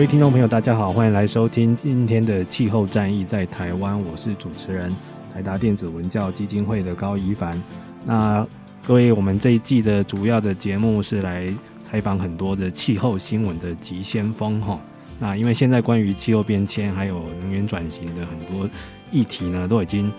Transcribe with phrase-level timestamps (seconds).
[0.00, 4.00] 各位听众朋友，大家好，欢迎来收听今天的气候战役在台湾。
[4.00, 4.90] 我是主持人
[5.30, 7.62] 台达电子文教基金会的高宜帆。
[8.06, 8.46] 那
[8.86, 14.80] 各位，我们这一季的主要的节目是来采访很多的气候新闻的急先锋哈。
[15.18, 18.66] 那因为现在关于气候变迁还有能源转型的很多
[19.12, 20.10] 议题呢，都已经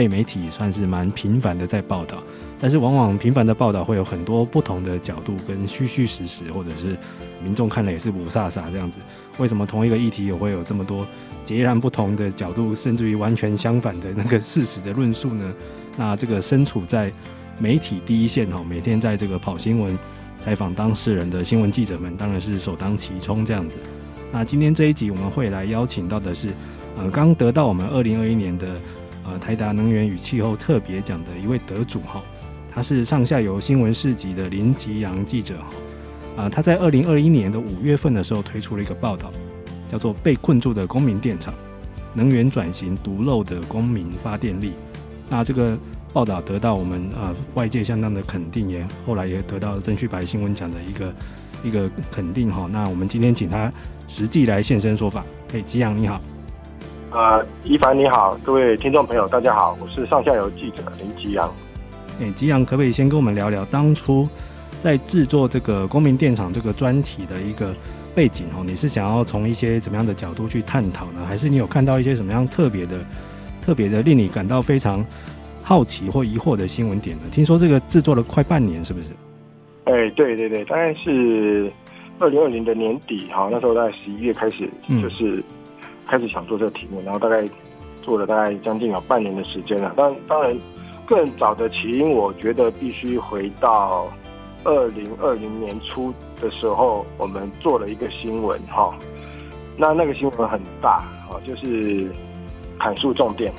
[0.00, 2.22] 被媒体算是蛮频繁的在报道。
[2.58, 6.96] 但是往往频繁的报道会有很多不同的角度跟虚虚实实，或者是
[7.44, 8.98] 民众看了也是五煞煞这样子。
[9.36, 11.06] 为什么同一个议题也会有这么多
[11.44, 15.52] 截然不同的角度，甚至于完全相反的那个事实的论述呢？
[15.98, 17.12] 那这个身处在
[17.58, 19.98] 媒体第一线哈，每天在这个跑新闻、
[20.40, 23.76] 采访当事人的新闻记者们，当然是首当其冲这样子。
[24.32, 26.48] 那今天这一集我们会来邀请到的是，
[26.96, 28.66] 呃，刚得到我们二零二一年的
[29.30, 32.20] 呃台达能源与气候特别奖的一位得主哈。
[32.72, 39.28] 他是上下游新闻市集的林吉洋记者哈，啊，他在二零二一年的五月份的时候推出了一个报道，
[39.90, 41.52] 叫做《被困住的公民电厂：
[42.14, 44.68] 能源转型独漏的公民发电力》。
[45.28, 45.76] 那这个
[46.12, 51.14] 报道得到我们呃外界相当的肯定，也后来也得到了曾旭白新闻奖的一个
[51.64, 52.68] 一个肯定哈。
[52.70, 53.72] 那我们今天请他
[54.06, 55.24] 实际来现身说法。
[55.52, 56.20] 哎，吉阳你好，
[57.12, 61.52] 呃，一凡你好，各位听众朋友大家好，我是上下游记者林吉阳。
[62.20, 64.28] 哎，吉阳可不可以先跟我们聊聊当初
[64.78, 67.74] 在制作这个公民电厂这个专题的一个
[68.14, 68.62] 背景哦？
[68.64, 71.26] 你是想要从一些怎么样的角度去探讨呢？
[71.26, 72.98] 还是你有看到一些什么样特别的、
[73.60, 75.04] 特别的令你感到非常
[75.64, 77.24] 好奇或疑惑的新闻点呢？
[77.32, 79.10] 听说这个制作了快半年，是不是？
[79.86, 81.72] 哎，对对对，大概是
[82.20, 84.70] 二零二零的年底哈，那时候在十一月开始，
[85.02, 85.42] 就是
[86.10, 87.48] 开始想做这个题目，然后大概
[88.02, 89.92] 做了大概将近有半年的时间了。
[89.96, 90.58] 当当然。
[91.06, 94.06] 更早的起因，我觉得必须回到
[94.62, 98.94] 二零二零年初的时候，我们做了一个新闻哈。
[99.76, 102.08] 那那个新闻很大啊，就是
[102.78, 103.52] 砍树重电。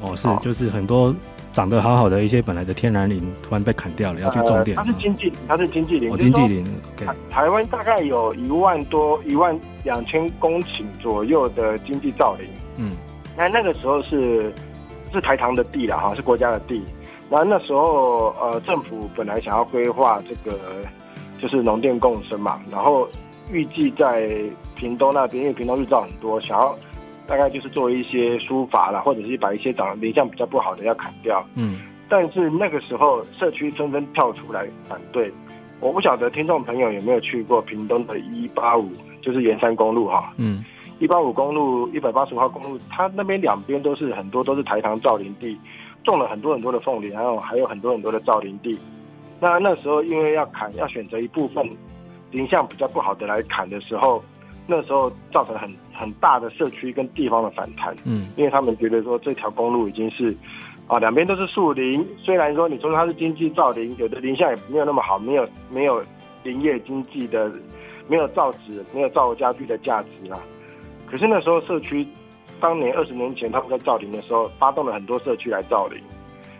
[0.00, 1.14] 哦，是，就是很多
[1.52, 4.76] 长得好好的一些本来的天然林，突然被砍掉了，要去种电。
[4.76, 6.12] 它是经济，它是经济林。
[6.12, 6.64] 哦，经济林。
[6.96, 12.48] 台台湾大概有一万多、一万两千公顷左右的经济造林。
[12.76, 12.92] 嗯，
[13.36, 14.52] 那那个时候是。
[15.10, 16.84] 是台糖的地了哈，是国家的地。
[17.30, 20.58] 然后那时候，呃，政府本来想要规划这个，
[21.40, 22.60] 就是农电共生嘛。
[22.70, 23.08] 然后
[23.50, 24.28] 预计在
[24.76, 26.76] 屏东那边，因为屏东日照很多，想要
[27.28, 31.44] 大概就是做一些书法啦，或者是把一些长林相比较不好的要砍掉。
[31.54, 31.78] 嗯。
[32.08, 35.30] 但是那个时候，社区纷纷跳出来反对。
[35.78, 38.90] 我不晓得听众朋友有没有去过屏东的一八五，
[39.20, 40.32] 就是圆山公路哈。
[40.38, 40.64] 嗯。
[41.00, 45.56] 一八五公路、一百八十五号公路，它那边两边都是很多都是台糖造林地，
[46.02, 48.76] 种了很多很多的凤梨，然后还有很多很多的造林地。
[49.38, 51.64] 那那时候因为要砍，要选择一部分
[52.32, 54.20] 林相比较不好的来砍的时候，
[54.66, 57.94] 那时候造成很很大的社区跟地方的反弹。
[58.04, 60.34] 嗯，因为他们觉得说这条公路已经是
[60.86, 66.02] 啊两边都是树林，虽然说你说它是经济造林，有的林相也没有那么好，没有没有
[66.44, 67.50] 林业经济的，
[68.06, 70.38] 没有造纸，没有造家具的价值啊。
[71.06, 72.06] 可是那时候社区，
[72.60, 75.98] 当年二十年前他们在造林的时候，发动了很多社区来造林。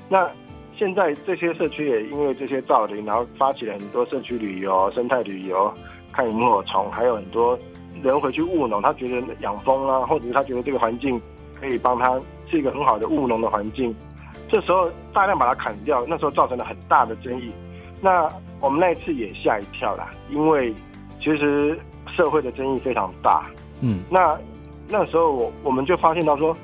[0.08, 0.28] 那
[0.76, 5.72] 现在这些社区也因为这些造林，然后发起了很多社区旅游、生态旅游，
[6.12, 7.58] 看萤火虫，还有很多
[8.02, 8.80] 人回去务农。
[8.82, 11.20] 他觉得养蜂啊，或者是他觉得这个环境
[11.60, 12.18] 可以帮他
[12.50, 13.94] 是一个很好的务农的环境。
[14.48, 17.52] 这时候大量把它砍掉，那时候造成了很大的争议。
[18.00, 18.28] 那
[18.60, 20.74] 我们那一次也吓一跳啦，因为
[21.20, 23.44] 其实社会的争议非常大。
[23.80, 24.38] 嗯，那
[24.88, 26.56] 那时候我我们就发现到说，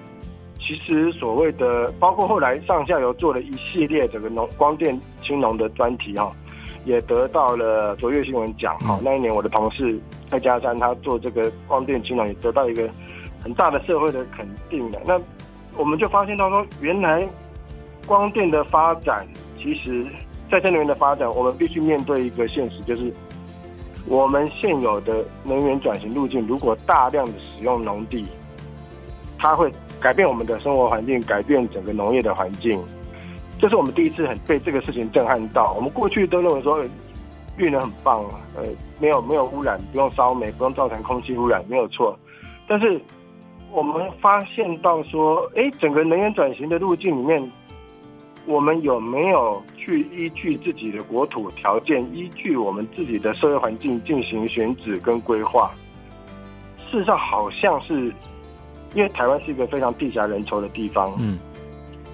[0.59, 6.33] 其实所谓的包括后来上下游做了一系列整个农光电青农的专题哈，
[6.85, 8.79] 也得到了卓越新闻奖。
[8.81, 9.99] 好、嗯，那一年我的同事
[10.31, 12.89] 蔡家山他做这个光电青龙也得到一个
[13.43, 15.01] 很大的社会的肯定的。
[15.07, 15.21] 那
[15.77, 17.27] 我们就发现到说，原来
[18.07, 19.27] 光电的发展，
[19.59, 20.07] 其实
[20.51, 23.13] 再生能源的发展，我们必须面对一个现实，就是
[24.07, 28.27] 我们现有的能源转型路径，如果大量的使用农地，
[29.39, 32.83] 它会改变我们的生活环境，改变整个农业的环境。
[33.59, 35.73] 这是我们第一次很被这个事情震撼到。
[35.75, 36.83] 我们过去都认为说，
[37.57, 38.25] 绿能很棒，
[38.57, 38.63] 呃，
[39.01, 42.19] 没有没有污染，不用烧煤，不用造成空气污染，没有错。
[42.67, 43.01] 但是
[43.73, 47.53] 我们发现到说，哎，整个能源转型的路径里面，
[48.47, 55.71] 我们有没有去依据自己的国土条件，依据我们自己的社会环境进行选址跟规划？
[56.91, 58.13] 事实上，好像是
[58.95, 61.39] 因为台湾是一个非常地狭人稠的地方，嗯，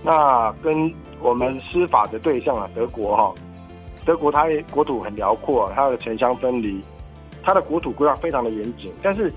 [0.02, 3.34] 那跟我们司法的对象啊，德国哈，
[4.06, 6.80] 德国它国土很辽阔，它的城乡分离，
[7.42, 8.90] 它的国土规划非常的严谨。
[9.02, 9.30] 但是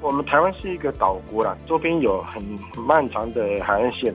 [0.00, 2.40] 我们台湾是一个岛国啦，周边有很
[2.86, 4.14] 漫长的海岸线，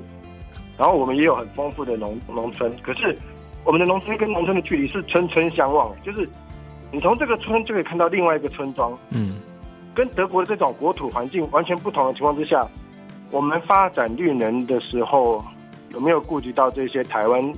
[0.77, 2.73] 然后我们也有很丰富的农农村。
[2.81, 3.17] 可是
[3.65, 6.29] 我们的农村跟农村的距离是村村相望，就是
[6.93, 8.97] 你从这个村就可以看到另外一个村庄。
[9.11, 9.35] 嗯，
[9.93, 12.65] 跟德国的这种国土环境完全不同的情况之下，
[13.31, 15.43] 我们发展绿能的时候。
[15.91, 17.53] 有没有顾及到这些台湾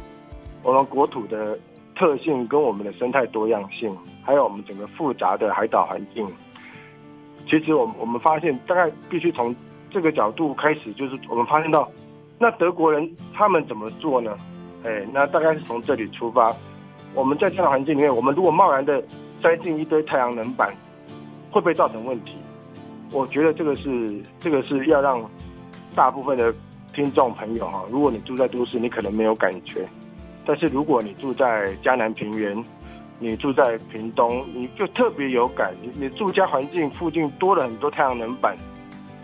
[0.64, 1.58] 我们国土的
[1.96, 6.26] 特性，跟我们的生态多样性，还有我们整个复杂的海岛环境？
[7.48, 9.54] 其实我们我们发现，大概必须从
[9.90, 11.90] 这个角度开始，就是我们发现到，
[12.40, 14.36] 那德国人他们怎么做呢？
[14.84, 16.56] 哎，那大概是从这里出发。
[17.14, 19.04] 我们在这样的环境里面，我们如果贸然的
[19.42, 20.74] 塞进一堆太阳能板，
[21.52, 22.38] 会不会造成问题？
[23.12, 25.22] 我觉得这个是这个是要让
[25.94, 26.54] 大部分的。
[26.94, 29.82] 听众朋友哈，如果你住在都市，你可能没有感觉；
[30.46, 32.62] 但是如果你住在嘉南平原，
[33.20, 35.74] 你住在屏东，你就特别有感。
[35.82, 38.56] 你你住家环境附近多了很多太阳能板，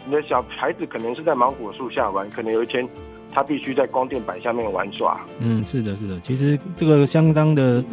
[0.06, 2.88] 你的小孩子可能是在芒果树下玩，可能有一天
[3.34, 5.20] 他必须在光电板下面玩耍。
[5.40, 7.84] 嗯，是的，是的，其实这个相当的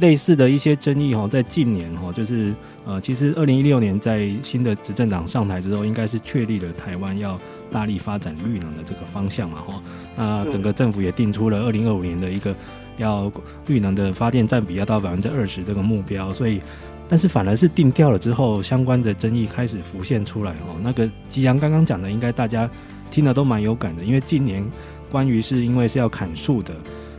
[0.00, 2.52] 类似的一些争议哈，在近年哈，就是
[2.84, 7.38] 呃，其实二零一六年在新的执政党上台之后，应该是确立了台湾要。
[7.74, 9.82] 大力发展绿能的这个方向嘛，哈，
[10.16, 12.54] 那整个政府也定出了二零二五年的一个
[12.98, 13.32] 要
[13.66, 16.60] 绿能的发电占比要到百分之二十这个目标，所以，
[17.08, 22.70] 但是反而是定掉了之后，相关的争议开始浮现出来，哦，那个吉阳刚刚讲的，应该大家
[23.10, 24.64] 听了都蛮有感的，因为近年
[25.10, 26.72] 关于是因为是要砍树的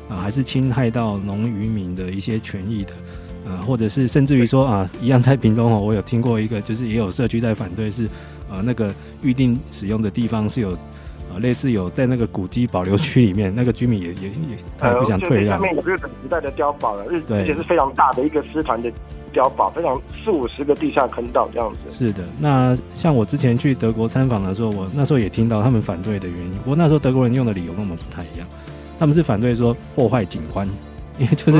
[0.07, 2.93] 啊，还是侵害到农渔民的一些权益的，
[3.51, 8.07] 啊，或者是甚至于说啊，一样在屏东哦，我有听过一个，就是也有社区在反对是。
[8.49, 10.69] 呃，那个预定使用的地方是有，
[11.33, 15.57] 呃，类似有在那个古迹保留区里面，那个居民也也也他也不想退让。
[15.57, 18.91] 上面有日本时代的碉堡了，日而且是非常大的一个师团的
[19.33, 21.79] 碉堡，非常四五十个地下坑道这样子。
[21.91, 26.51] 是的，那像我之前去德国参访的时候，我那时候也听到他们反对的原因。
[26.59, 28.47] 不过那时候德国人用的理由跟我们不太一样，
[28.97, 30.65] 他们是反对说破坏景观，
[31.17, 31.59] 因为就是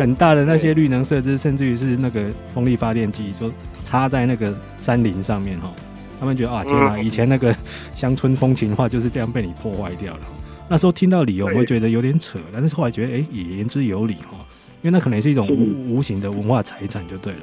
[0.00, 3.52] 很大的那些绿能设施，甚至于是那个风力发电机就
[3.84, 5.70] 插在那个山林上面哈。
[6.22, 6.96] 他们觉得啊，天哪！
[7.00, 7.52] 以前那个
[7.96, 10.20] 乡村风情的话就是这样被你破坏掉了。
[10.68, 14.38] 那时候听到理由，我会觉得有点扯，但是后来觉得，哎、欸，也言之有理哈。
[14.82, 17.40] 因为那可能是一种无无形的文化财产，就对了。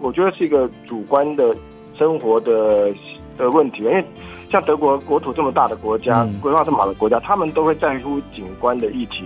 [0.00, 1.56] 我觉得是一个主观的
[1.98, 2.94] 生活的
[3.36, 4.04] 的问题，因为
[4.48, 9.24] 像德国国土这么大的国家，规划这么好的国家，他们都会在乎景观的议题，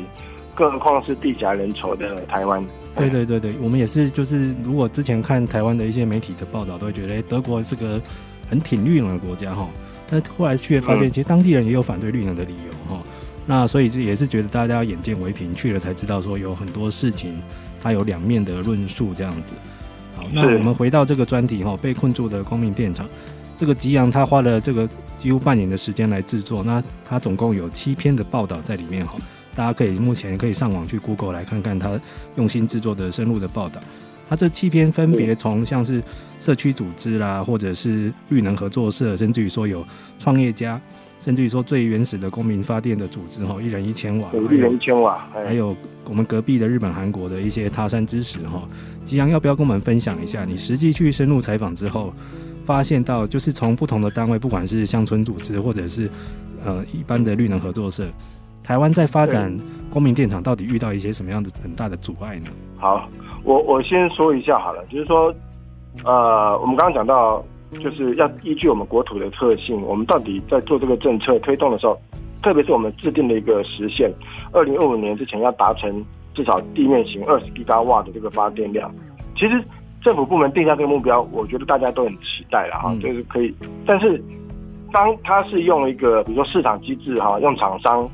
[0.55, 2.65] 更何况是地狭人稠的台湾。
[2.97, 8.01] 对对对对，我们也是，就是如果之前看台湾的一些媒体的报道，都会觉得，哎，德国是个。
[8.49, 9.69] 很挺绿能的国家哈，
[10.09, 13.03] 但后来去发现，其实当地人也有反对绿能的理由哈。
[13.47, 17.41] 那所以这也是觉得大家要眼见为凭，去了才知道说有很多事情
[17.83, 19.55] 它有两面的论述这样子。
[20.15, 23.09] 好，那我们回到这个专题哈，被困住的光明电厂，
[23.57, 29.17] 这个吉阳他花了这个几乎半年的时间来制作，那他总共有七篇的报道在里面哈，
[29.55, 31.99] 大家可以目前可以上网去 Google 来看看他
[32.37, 33.81] 用心制作的深入的报道。
[34.29, 36.03] 他这七篇分别从像是
[36.39, 39.85] 社区组织啦，或者是绿能合作社，甚至于说有
[40.19, 40.81] 创业家，
[41.21, 48.63] 甚至于说最原始的公民发电的组织哈，一人一千瓦，一人一千瓦，还有我们隔壁的日本、韩国的一些他山之石哈。
[49.05, 50.45] 吉阳要不要跟我们分享一下？
[50.45, 52.13] 你实际去深入采访之后，
[52.67, 56.11] 发现到就是从不同的单位，不管是乡村组织，或者是
[56.65, 58.07] 呃一般的绿能合作社，
[58.63, 59.59] 台湾在发展
[59.89, 62.51] 公民电厂到底遇到一些什么样的很大的阻碍呢？
[62.77, 63.09] 好。
[63.49, 65.35] 我我先说一下好了，就是说，
[66.05, 67.43] 呃，我们刚刚讲到，
[67.83, 71.99] 就是要依据我们国土的特性，我们到底在做这个政策推动的时候，
[72.43, 74.13] 特别是我们制定的一个时限，
[74.53, 78.95] 二零二五年之前要达成至少地面型二十吉瓦的这个发电量。
[79.35, 79.65] 其实
[80.03, 83.55] 政府部门定下这个目标，我觉得大家都很期待了哈，就是可以。
[83.87, 84.23] 但是
[84.93, 88.07] 当它是用一个比如说市场机制哈，用厂商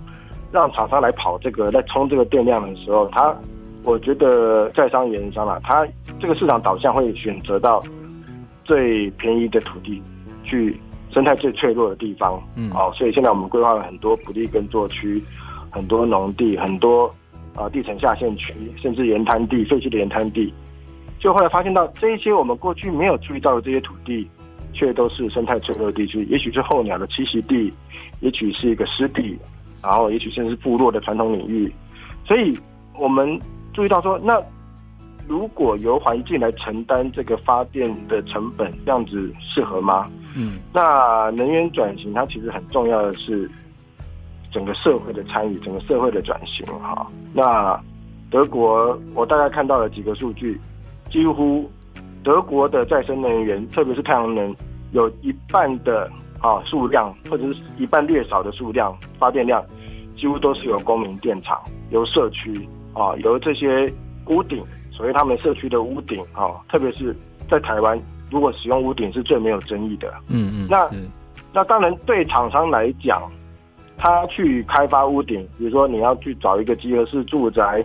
[0.52, 3.34] 让厂商来跑这个来冲这个电量的时候，他
[3.84, 5.86] 我觉得在商言商啦，它
[6.18, 7.82] 这个市场导向会选择到
[8.64, 10.02] 最便宜的土地
[10.42, 10.76] 去。
[11.10, 15.22] 生态最脆弱的地方，嗯，好，所以现在我们规划了很多不利耕作区，
[15.70, 17.08] 很多农地，很多
[17.54, 20.52] 啊地层下陷区，甚至盐滩地、废弃的盐滩地，
[21.20, 24.28] 就后来发现到这一些我们过去没有注意到的这些土地，
[24.72, 27.72] 却都是生态脆弱的地区，也许是候鸟的栖息地，
[28.18, 29.38] 也许是一个湿地，
[29.84, 31.72] 然后也许甚至是部落的传统领域，
[32.26, 32.58] 所以
[32.98, 33.38] 我们
[33.74, 34.40] 注意到说，那
[35.26, 40.08] 如果由环境来承担这个发电的成本，这样子适合吗？
[40.36, 43.50] 嗯，那能源转型它其实很重要的是
[44.50, 47.06] 整个社会的参与，整个社会的转型哈。
[47.32, 47.78] 那
[48.30, 50.60] 德国我大概看到了几个数据，
[51.10, 51.70] 几乎
[52.22, 54.54] 德国的再生能源，特别是太阳能，
[54.92, 59.64] 有一半的啊数量或者是一半略少的数量发电量，
[60.16, 63.92] 几乎都是由公民电厂、由社区啊、由这些
[64.26, 67.14] 屋顶，所谓他们社区的屋顶啊，特别是
[67.50, 68.00] 在台湾。
[68.30, 70.90] 如果使用屋顶是最没有争议的，嗯嗯，那
[71.52, 73.22] 那当然对厂商来讲，
[73.96, 77.84] 他去开发屋顶，比如说你要去找一个集合式住宅，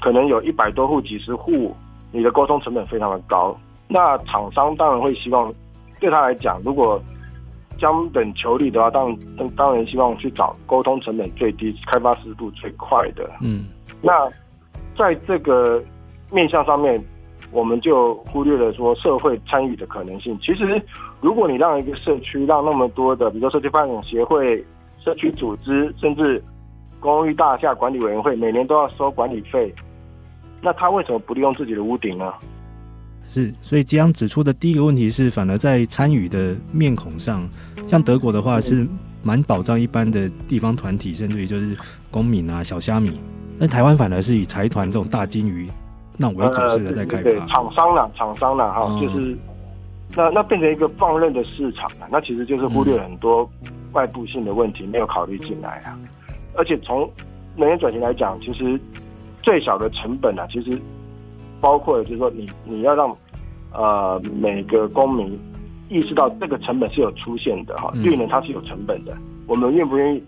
[0.00, 1.76] 可能有一百多户、几十户，
[2.12, 3.54] 你的沟通成本非常的高。
[3.88, 5.52] 那厂商当然会希望，
[6.00, 7.02] 对他来讲，如果
[7.78, 13.28] 将本求利的话，当然当然希望去找沟通成本最低、开发速度最快的。
[13.42, 13.66] 嗯，
[14.02, 14.30] 那
[14.96, 15.82] 在这个
[16.30, 17.02] 面向上面。
[17.50, 20.36] 我们就忽略了说社会参与的可能性。
[20.42, 20.82] 其实，
[21.22, 24.62] 如果你让一个社区让那么多的，比如说社区发展协会、
[25.02, 26.42] 社区组织，甚至
[27.00, 29.72] 公寓大厦管理委员会，每年都要收管理费，
[30.60, 32.30] 那他为什么不利用自己的屋顶呢？
[33.26, 37.48] 是，所以这样指出的第一个问题是，反而在参与的面孔上，
[37.86, 38.86] 像德国的话是
[39.22, 41.74] 蛮保障一般的地方团体，甚至于就是
[42.10, 43.18] 公民啊、小虾米。
[43.58, 45.68] 那台湾反而是以财团这种大金鱼。
[46.20, 49.38] 那为主是的在开发，呃、对，对，对，厂商啦，厂商啦，哈、哦，就是
[50.16, 53.48] 那那变成一个放任的市场了，那其实就是忽略很多
[53.92, 55.96] 外部性的问题没有考虑进来啊。
[56.54, 57.08] 而且从
[57.54, 58.80] 能源转型来讲，其实
[59.42, 60.76] 最小的成本啊，其实
[61.60, 63.16] 包括就是说你你要让
[63.72, 65.38] 呃每个公民
[65.88, 70.24] 意识到这个成本是有出现的哈，绿能它是有成本的，我们愿不愿意？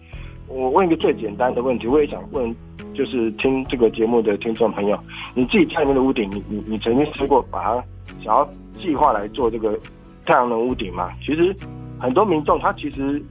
[0.46, 2.54] 我问一个最简单的问题，我也想问。
[2.94, 4.98] 就是听这个节目的听众朋友，
[5.34, 7.84] 你自己家里面的屋顶，你你你曾经试过把它
[8.22, 9.78] 想要计划来做这个
[10.24, 11.10] 太阳能屋顶吗？
[11.24, 11.54] 其实
[11.98, 13.22] 很多民众他其实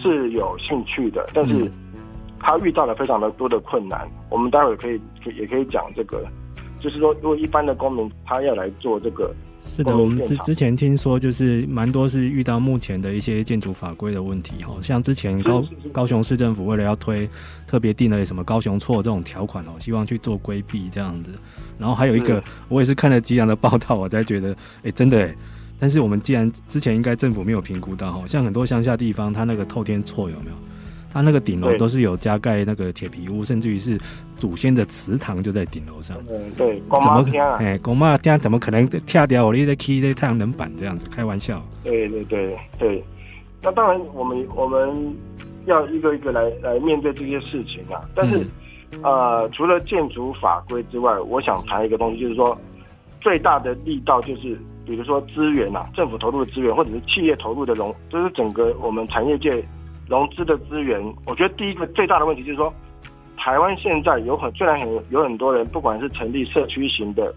[0.00, 1.70] 是有兴趣的，但是
[2.38, 4.08] 他遇到了非常的多的困难。
[4.30, 5.00] 我们待会可以
[5.36, 6.26] 也可以讲这个，
[6.80, 9.34] 就是说，如果一般的公民他要来做这个。
[9.76, 17.28] 是的，我们之之前听说，就是蛮多是遇到目前的一些建筑法规的问题，哈，像之前高高雄市政府为了要推，
[17.66, 21.32] 特别定了什么高雄错这种条款哦，希望去做规避这样子。
[21.76, 25.34] 然后还有一个，我也是看了几样的报道，我才觉得，哎，真的哎。
[25.80, 30.56] 但是我们既然之前应该政府没有评估到，哈，像很多乡下地方，它那个透天错有没有？
[31.14, 33.96] 它那个顶楼都是有加盖那个铁皮屋，甚至于是
[34.36, 36.16] 祖先的祠堂就在顶楼上。
[36.28, 37.24] 嗯，对，怎么
[37.60, 41.08] 哎，公妈这样怎么可能跳掉我的 key 这太阳能板这样子？
[41.08, 41.62] 开玩笑。
[41.84, 43.04] 对对对对，
[43.62, 45.14] 那当然我们我们
[45.66, 48.02] 要一个一个来来面对这些事情啊。
[48.12, 48.44] 但是、
[48.90, 52.58] 嗯、呃，除了建筑法规之外，我想谈一个东西，就是说
[53.20, 59.64] 最大的力道就是，比如说资源啊，政府投入的资源，或者是企业投入的融，就是整个我们产业界。
[60.08, 62.72] 融资的资源，我觉得第一个最大的问题就是说，
[63.36, 67.34] 台湾现在有很虽然很有很多人，不管是成立社区型的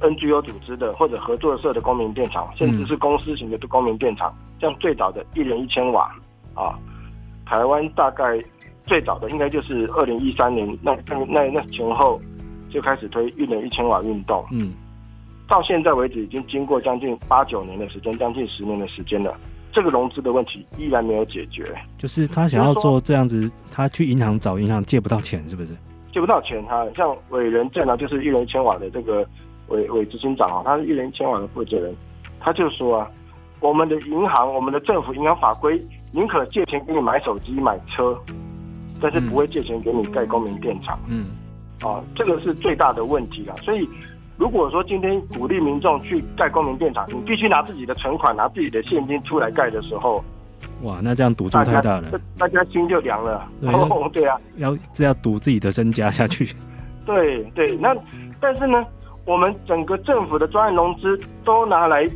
[0.00, 6.10] NGO 组织的，或者合作社的公民电厂，甚至是公司型的公民电厂，像最早的一人一千瓦
[6.54, 6.78] 啊，
[7.46, 8.42] 台湾大概
[8.84, 12.20] 最早的应该就是二零一三年那那那那前后
[12.68, 14.72] 就开始推一人一千瓦运动，嗯，
[15.46, 19.36] 到现在为止已经经过将近八九年的时间，将近十年的时间了。
[19.72, 21.64] 这个融资的问题依然没有解决，
[21.98, 25.68] 就是他想要做这样子，他去银行找银行借不到钱，是不是？
[26.12, 29.26] 借不到钱，他像伟人正啊，就是一人一千瓦的这个
[29.68, 31.94] 伟伟执行长啊，他是一人一千瓦的负责人，
[32.40, 33.10] 他就说啊，
[33.60, 35.80] 我们的银行，我们的政府银行法规，
[36.12, 38.18] 宁可借钱给你买手机、买车，
[39.00, 40.98] 但是不会借钱给你盖公民电厂。
[41.08, 41.26] 嗯，
[41.82, 43.88] 啊，这个是最大的问题啊，所以。
[44.38, 50.24] 如果说今天鼓励民众去盖公民电厂，你必须拿自己的存款、拿自己的现金出来盖的时候，
[50.82, 53.46] 哇，那这样赌注太大了，大家心就凉了。
[53.60, 56.54] 对， 哦、对啊，要这要赌自己的身家下去。
[57.04, 57.96] 对对，那
[58.40, 58.86] 但是呢，
[59.24, 62.08] 我们整个政府的专案融资都拿来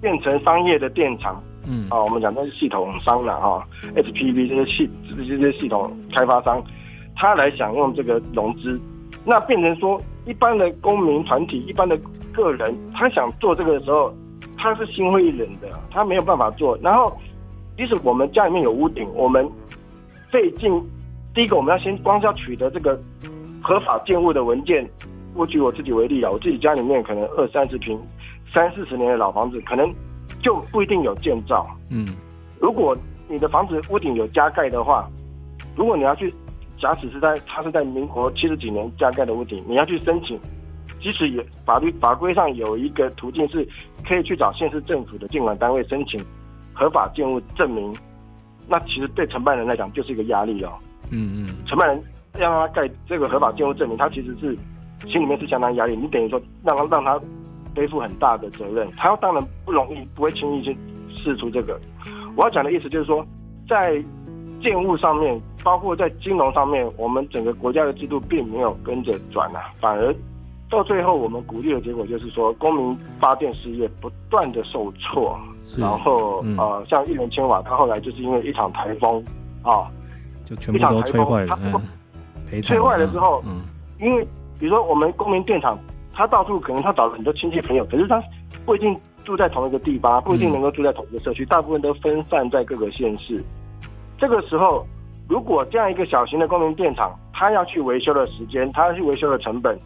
[0.00, 6.60] 变成商业的电厂，嗯，啊，我们讲的是系统商了哈，HPV 这些系这些系统开发商，
[7.14, 8.80] 他来享用这个融资，
[9.24, 11.98] 那变成说一般的公民团体、一般的
[12.32, 14.14] 个人，他想做这个的时候，
[14.56, 16.78] 他是心灰意冷的，他没有办法做。
[16.82, 17.16] 然后，
[17.76, 19.48] 即使我们家里面有屋顶，我们
[20.30, 20.70] 费尽
[21.34, 23.00] 第一个我们要先光是要取得这个
[23.62, 24.88] 合法建物的文件。
[25.34, 27.98] 我举我自己为例啊，我自己家里面可能二三十平、
[28.50, 29.88] 三四十年的老房子，可能
[30.42, 31.64] 就不一定有建造。
[31.88, 32.06] 嗯，
[32.60, 32.96] 如果
[33.28, 35.08] 你的房子屋顶有加盖的话，
[35.76, 36.34] 如果你要去，
[36.80, 40.36] 假使是在它是在民国七十几年加盖的屋顶，你要去申请，
[41.00, 43.66] 即使有法律法规上有一个途径是
[44.04, 46.18] 可以去找县市政府的建管单位申请
[46.72, 47.94] 合法建物证明，
[48.66, 50.72] 那其实对承办人来讲就是一个压力哦。
[51.10, 52.02] 嗯嗯，承办人
[52.38, 54.56] 要让他盖这个合法建物证明，他其实是。
[55.08, 57.18] 心里面是相当压力，你等于说让他让他
[57.74, 60.76] 背负很大的责任，他当然不容易，不会轻易去
[61.08, 61.80] 试出这个。
[62.36, 63.26] 我要讲的意思就是说，
[63.66, 63.94] 在
[64.60, 70.14] 建物上面，包括在金融上面，我们整个国家的制度并没有跟着转啊，反而
[70.68, 75.38] 到最后我们鼓励的结果就是说，公民发电事业不断的受挫，
[75.76, 79.24] 然后、嗯、呃，像玉连千瓦，它后来就是因为一场台风
[79.62, 79.90] 啊，
[80.44, 81.58] 就全部都吹坏了，
[82.52, 83.62] 嗯、吹坏了之后，嗯，
[84.00, 84.26] 因为。
[84.58, 85.78] 比如说，我们公民电厂，
[86.12, 88.22] 他到处可能他找了很多亲戚朋友，可是他
[88.66, 93.42] 不一定住在同一个地方，不一定能够住在同一个社区，大部分都分散在各个县市。
[94.20, 94.86] 这个时候，
[95.28, 99.76] 如果这样一个小型的公民电厂，它要去维修的时间，它要去维修的成本，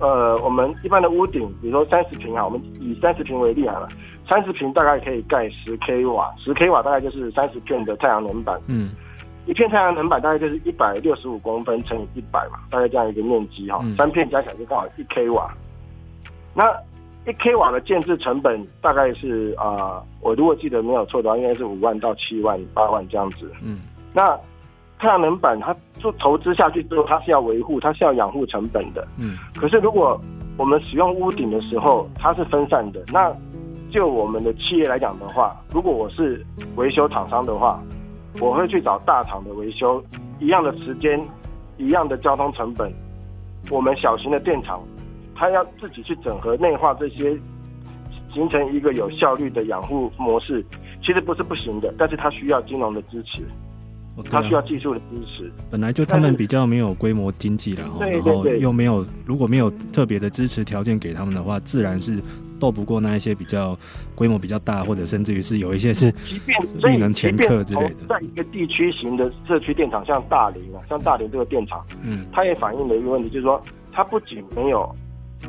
[0.00, 3.86] 呃，我们一般的屋顶，比如说三十平啊，我们以三十平为例好了，
[4.26, 8.58] 三十平大概可以盖十 k 瓦，十 k 瓦大概就是三十片的太阳能板。
[8.66, 8.90] 嗯。
[9.44, 15.50] 一片太阳能板大概就是一百六十五公分乘以一百嘛，大概这样一个面积哈，三片加起来就刚好一 k 瓦。
[16.54, 16.64] 那
[17.28, 23.52] 一 k 瓦的建置成本大概是啊、呃，我如果记得没有错的话，应该是五万到七万八万这样子。
[23.62, 23.80] 嗯，
[24.14, 24.38] 那
[24.98, 29.06] 太阳能板它做投资下去之后，它是要维护，它是要养护成本的。
[29.18, 30.18] 嗯，可是如果
[30.56, 33.02] 我们使用屋顶的时候，它是分散的。
[33.12, 33.32] 那
[33.90, 36.44] 就我们的企业来讲的话，如果我是
[36.76, 37.80] 维修厂商的话。
[38.40, 40.00] 我会去找大厂的维修，
[40.38, 41.20] 一样的时间，
[41.76, 42.92] 一样的交通成本。
[43.68, 44.80] 我们小型的电厂，
[45.38, 47.38] 它要自己去整合内化这些，
[48.34, 50.64] 形成一个有效率的养护模式，
[51.00, 53.44] 其实不是不行的，但是他需要金融的支持，
[54.28, 55.52] 他需要技术的支持。
[55.70, 62.20] 本来就他们比较没有规模经济了，然后又没有，如果没有特别的支持条件给他们的话，自然是。
[62.60, 63.78] 斗不过那一些比较
[64.16, 66.12] 规模比较大，或者甚至于是有一些是
[66.82, 67.94] 力能前客之类的。
[68.08, 74.92] 在一个地区型的社区电厂，像大林啊，像大林这个电厂，嗯，它也反映了一个问题，就是说它不仅没有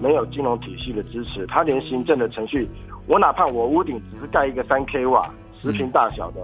[0.02, 2.68] 没有金融体系的支持，他连行政的程序，
[3.08, 5.30] 我哪怕我屋顶只是盖一个三 k 瓦
[5.62, 6.42] 十平大小的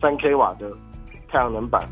[0.00, 0.70] 三 k 瓦的
[1.28, 1.82] 太阳能板，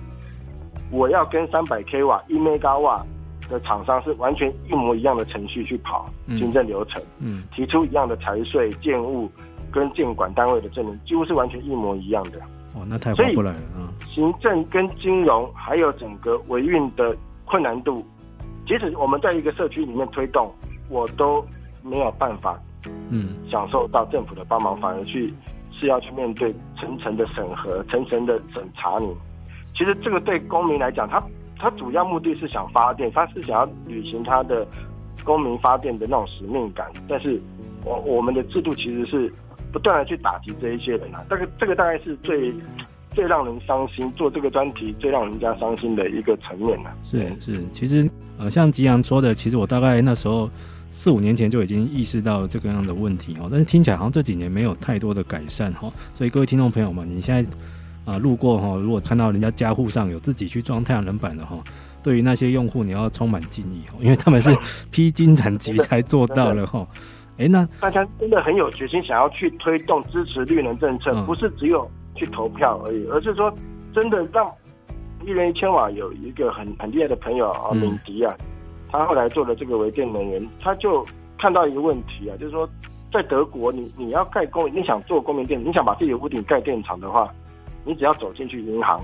[0.91, 3.05] 我要跟三百 k 瓦一 mega 瓦。
[3.51, 9.29] 的厂商是完全一模一样的程序去跑行政流程，嗯，嗯，提出一样的财税、建物
[9.71, 12.38] 跟建管单位的证明，几乎是完全一模一样的。
[12.73, 13.93] 哦，那太划不来了啊！
[14.09, 18.03] 行政跟金融还有整个维运的困难度，
[18.65, 20.51] 即使我们在一个社区里面推动，
[20.92, 21.44] 我都
[21.83, 22.61] 没有办法，
[23.11, 25.35] 嗯，享受到政府的帮忙，反而去
[25.72, 29.09] 是要去面对层层的审核、层层的审查你。
[29.74, 31.20] 其实这个对公民来讲，他。
[31.59, 34.66] 他主要目的是想发电，他是想要履行他的
[35.22, 36.90] 公民发电的那种使命感。
[37.09, 37.40] 但是，
[37.85, 39.33] 我我们的制度其实是
[39.72, 41.24] 不断的去打击这一些人啊。
[41.31, 42.52] 这个这个大概是最
[43.12, 46.92] 最让人伤心，做这个专题最让人家伤心的一个层面了。
[47.05, 50.50] 是是，其实呃，像吉阳说的，其实我大概那时候
[50.92, 53.48] 四五年前就已经意识到这个样的问题哦。
[53.50, 55.90] 但是听起来好像这几年没有太多的改善哈。
[56.14, 57.50] 所以各位听众朋友们，你现在。
[58.05, 61.57] 啊，路过哈，如果看到人家家户上有自己去装太阳能板的哈，
[62.02, 64.52] 对于那些用户你要充满敬意哈，因为他们是
[64.90, 66.85] 披荆斩棘才做到了哈。
[67.38, 73.55] 哎，那大家真的很有决心，想要去推动支持绿能政策，不是只有去投票而已，而是说
[73.94, 74.50] 真的让
[75.24, 78.35] 一人一千瓦有一个很很厉害的朋友啊，敏迪啊，
[78.92, 81.05] 他后来做了这个微电能源，他就
[81.38, 82.68] 看到一个问题啊，就是说
[83.11, 87.33] 在德国，你你要盖公，你想做公民电，你想把自己的屋顶盖电厂的话。
[87.85, 89.00] 你只要走进去银行，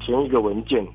[0.00, 0.86] 填一个文件，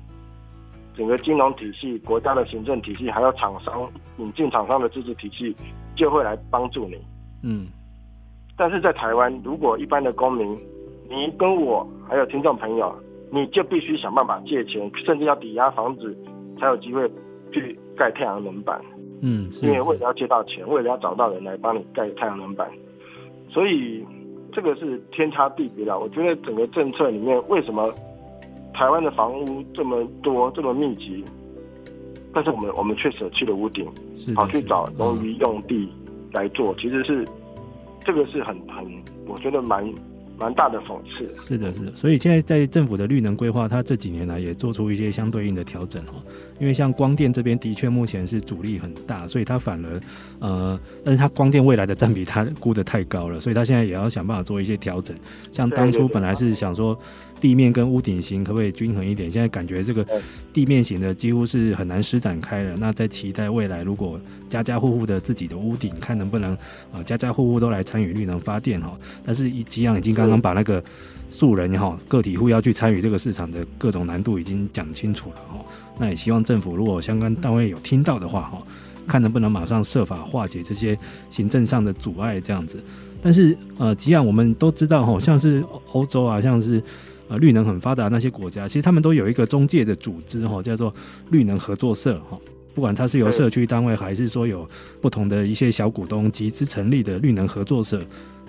[0.96, 5.52] 整个金融体系、国家的行政体系，还有厂商引进厂商的支持体系，
[5.96, 6.96] 就会来帮助你。
[7.42, 7.66] 嗯。
[8.56, 10.56] 但是在台湾，如果一般的公民，
[11.10, 12.94] 你跟我还有听众朋友，
[13.32, 16.16] 你就必须想办法借钱，甚至要抵押房子，
[16.60, 17.04] 才有机会
[17.50, 18.80] 去盖太阳能板。
[19.20, 22.68] 嗯，因为为了要借到钱，为了要找到人来帮你盖太阳能板，
[23.48, 24.04] 所以
[24.52, 25.98] 这个是天差地别了。
[25.98, 27.90] 我觉得整个政策里面，为什么
[28.74, 31.24] 台湾的房屋这么多这么密集，
[32.34, 33.86] 但是我们我们却舍弃了屋顶，
[34.34, 35.88] 跑去找农渔用地
[36.32, 37.26] 来做，其实是
[38.04, 38.84] 这个是很很，
[39.26, 39.90] 我觉得蛮。
[40.36, 46.14] 蛮大的讽刺，是的，是的，所以现在在政府的绿能规划，它这几年来也做出一些相对应的调整哦。
[46.58, 50.00] 因为像光电这边的确目前是阻力很大，所以它反而
[50.38, 55.16] 呃，但是它光电未来的占比它估得太高了，所以它现在也要想办法做一些调整。
[55.52, 56.98] 像当初本来是想说。
[57.40, 59.30] 地面跟屋顶型可不可以均衡一点？
[59.30, 60.06] 现在感觉这个
[60.50, 62.74] 地面型的几乎是很难施展开了。
[62.78, 66.56] 那在期待未来，如果家家户户的自己的屋顶，看能不能
[66.90, 68.96] 啊家家户户都来参与绿能发电哈。
[69.26, 70.82] 但是吉阳已经刚刚把那个
[71.28, 75.62] 素人哈个体户要去参与这个市场的各种难度已经讲清楚了哈。
[75.98, 78.58] 那也希望政府如果相关单位有听到的话哈，
[79.06, 80.98] 看能不能马上设法化解这些
[81.30, 82.82] 行政上的阻碍这样子。
[83.22, 86.82] 但是呃，既然我们都知道哈，像是欧洲啊，像是。
[87.26, 90.94] 呃，绿能很发达那些国家，其实他们都有一个中介的组织哈，叫做
[91.30, 92.38] 绿能合作社哈。
[92.74, 94.68] 不管它是由社区单位，还是说有
[95.00, 97.98] 不同的一些小股东集资成立的绿能合作社，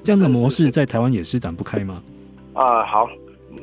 [0.04, 2.04] 这样的模式在台湾也施展不开吗？
[2.52, 3.08] 啊，好，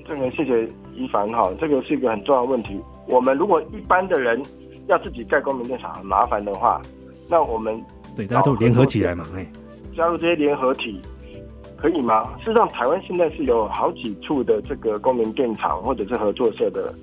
[0.09, 0.67] 这个谢谢
[0.97, 2.81] 一凡哈，这个是一个很重要的问题。
[3.13, 4.43] 我们如果一般的人
[4.89, 6.81] 要自己盖公民电厂很麻烦的话，
[7.29, 7.79] 那我们
[8.17, 9.47] 对大家都联合起来嘛，哎，
[9.95, 10.99] 加入这些联合体。
[11.77, 12.23] 可以吗？
[12.39, 16.95] 事实上，台湾现在是有好几处的这个公民电厂或者是合作社的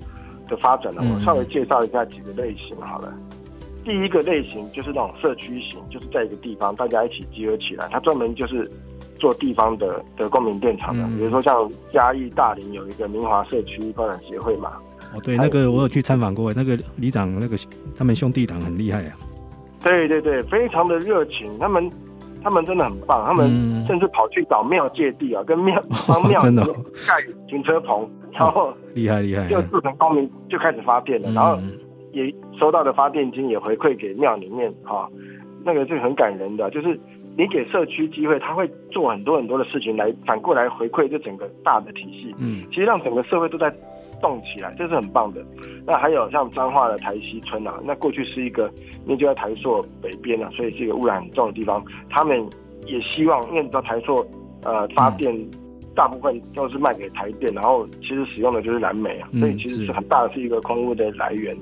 [0.48, 1.04] 的发展了。
[1.04, 3.14] 我稍微介绍一下几个类型好了。
[3.84, 8.72] 第一个类型就是那种社区型，就是在一个地方大家一起集合起来，它专门就是
[9.20, 11.06] 做地方的的公民电厂的。
[11.10, 14.72] 比如说像嘉义大林有一个明华社区发展协会嘛。
[15.14, 17.58] 哦，对，那个我有去参访过，那个里长那个
[17.98, 19.18] 他们兄弟党很厉害啊。
[19.84, 21.90] 对对对，非常的热情，他们。
[22.42, 23.50] 他们真的很棒，他们
[23.86, 25.76] 甚至跑去找庙借地啊，跟庙
[26.08, 26.50] 帮庙盖
[27.50, 31.60] 停车棚，然后厉害厉害，就自成光明就开始发电了，然后
[32.14, 35.10] 也收到的发电金也回馈给庙里面哈，
[35.66, 36.98] 那个是很感人的，就是
[37.38, 43.70] 你给社区机会，他会做很多很多的事情来反过来回馈这整个大的体系，嗯，其实让整个社会都在。
[44.22, 45.44] 动起来，这是很棒的。
[45.86, 48.72] 那还有像彰化的台西村啊，那过去是一个，
[49.06, 51.84] 因为就在台塑北边啊，所以是一个污染很重的地方。
[52.10, 52.44] 他们
[52.86, 54.26] 也希望，因为你知道台塑
[54.64, 55.36] 呃发电
[55.96, 61.56] 大部分都是卖给台电，然后其实使用的就是燃煤啊，所以其实是很大的是一个空污的来源。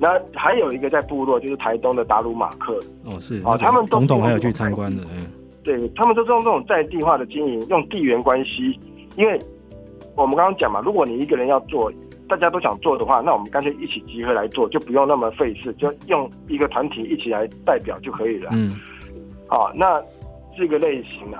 [0.00, 5.26] 那还有一个在部落，就是台东的达鲁马克哦，是啊，他们总统还有去参观的，嗯，
[5.64, 8.78] 对他们都是用这种在地化的经营，用地缘关系，
[9.16, 9.40] 因为。
[10.18, 11.92] 我们刚刚讲嘛，如果你一个人要做，
[12.28, 18.50] 大家都想做的话，那我们干脆一起集合来做，就不用那么费事，就用一个团体一起来代表就可以了。
[18.52, 18.72] 嗯，
[19.46, 20.02] 好，那
[20.56, 21.38] 这个类型啊，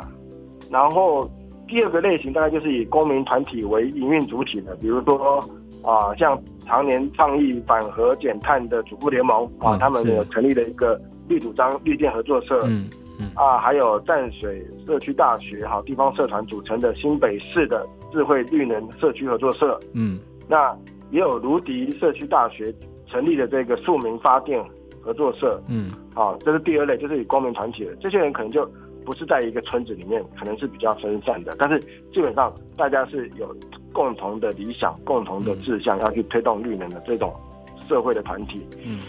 [0.71, 1.29] 然后
[1.67, 5.41] 第二个类型大概就是以公民团体为营运主体的，比如说
[5.83, 12.61] 啊，像常年倡议反核减碳的主妇联盟啊，他们有成立了一个绿主张绿电合作社。
[12.69, 12.89] 嗯
[13.19, 17.85] 嗯啊，还有淡水社区大学哈地方社团组成的新北市的。
[18.11, 20.19] 智慧绿能社区合作社，嗯，
[20.49, 20.75] 那
[21.11, 22.75] 也有芦迪社区大学
[23.07, 24.65] 成立的这个庶民发电
[25.01, 28.71] 合作社，嗯，好，这是第二类，就是以公民团体的，这些人可能就
[29.05, 31.79] 不是在一个村子里面，可能是比较分散的，但是
[32.13, 33.55] 基本上大家是有
[33.93, 37.33] 共同的理想、共同的志向，要去推动绿能的这种
[37.81, 39.01] 社会的团体，嗯，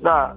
[0.00, 0.32] 那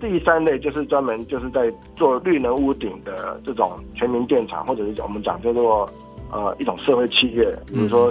[0.00, 5.88] 第三类就是专门就是在做绿能屋顶的这种全民电厂，或者是我们讲叫做。
[6.34, 8.08] 呃，一种社会企业，比如说，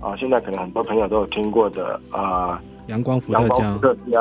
[0.00, 4.20] 啊、呃，现在可能很多朋友都有听过的，啊、呃，阳光伏特加，伏特加，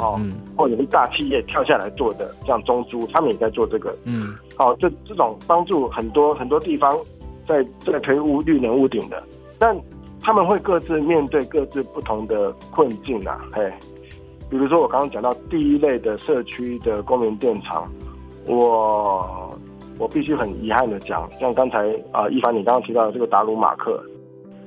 [0.00, 6.98] 哦，嗯、或者是大企业跳下来做的，像中珠，他们也在做这个，嗯，好、哦，这这种帮助很多很多地方
[7.46, 9.22] 在在推屋绿能屋顶的，
[9.60, 9.80] 但
[10.20, 13.72] 他们会各自面对各自不同的困境啊，嘿，
[14.50, 17.88] 比如说我刚刚讲到第一类的社区的公民电厂，
[18.44, 19.47] 我。
[19.98, 24.00] 我必须很遗憾的讲，像刚才啊，一凡你刚刚提到的这个达鲁马克，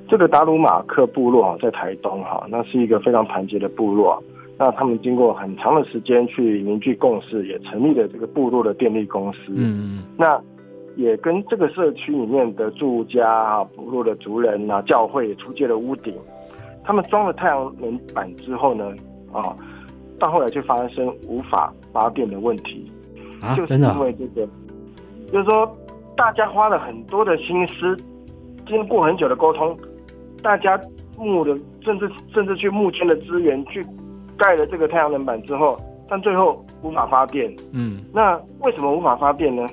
[0.06, 4.22] 这个达鲁马克部落啊，在台东哈，那是一个非常团结的部落。
[4.58, 9.38] 那他们经过很长的时间去凝聚共识，也成立了这个部落的电力公司。
[9.48, 10.38] 嗯，那
[10.96, 16.14] 也跟这个社区里面的住家啊、部落的族人啊、教会也出借了屋顶。
[16.84, 18.92] 他们装了太阳能板之后呢，
[19.32, 19.56] 啊，
[20.18, 22.92] 到后来就发生无法发电的问题，
[23.40, 24.46] 啊，就是因为这个。
[25.32, 25.66] 就是说，
[26.16, 27.96] 大家花了很多的心思，
[28.66, 29.76] 经过很久的沟通，
[30.42, 30.78] 大家
[31.16, 33.84] 募的，甚至甚至去募捐的资源去
[34.36, 35.76] 盖了这个太阳能板之后，
[36.08, 37.50] 但最后无法发电。
[37.72, 39.66] 嗯，那为什么无法发电呢？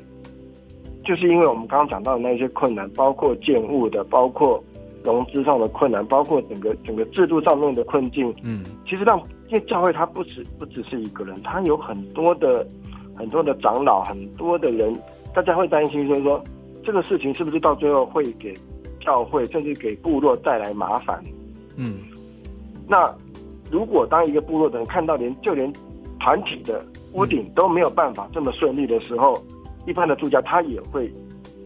[1.03, 4.63] 就是因为我们刚刚讲到的那些困难，包括建物的，包括
[5.03, 8.33] 融资上的困难，包括整个整个制度上面的困境。
[8.43, 9.17] 嗯，其实让
[9.47, 12.65] 因为教会它不只不只是一个人，它有很多的
[13.15, 14.93] 很多的长老，很多的人，
[15.33, 16.43] 大家会担心就是说
[16.83, 18.53] 这个事情是不是到最后会给
[18.99, 21.23] 教会甚至给部落带来麻烦？
[21.75, 21.99] 嗯，
[22.87, 23.13] 那
[23.71, 25.71] 如果当一个部落的人看到连就连
[26.19, 29.41] 团体的屋顶都没有办法这么顺利的时候，
[29.85, 31.11] 一般的住家他也会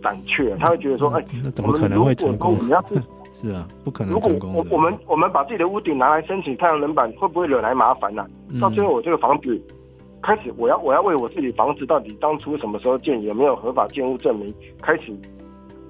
[0.01, 2.57] 胆怯，他会觉得说：“哎，那怎么可能会成功？
[2.61, 3.01] 你要是
[3.33, 4.53] 是啊，不可能成功。
[4.53, 8.25] 如果我我们我们把自己的屋顶拿来申请太阳能板，会不会惹来麻烦呢？
[8.61, 9.59] 到最后我这个房子
[10.23, 15.11] 开始，我要我要为我自己房子到底当初什么时候建，有没有合法建物证明，开始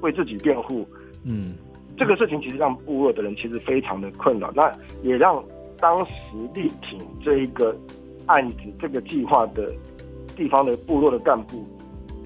[0.01, 0.85] 为自己辩护。
[1.23, 1.53] 嗯，
[1.95, 4.69] 这个事情其实让部落的人其实非常的困扰，那
[5.03, 5.41] 也让
[5.79, 6.13] 当时
[6.53, 7.75] 力挺这一个
[8.25, 9.71] 案子这个计划的
[10.35, 11.63] 地方的部落的干部。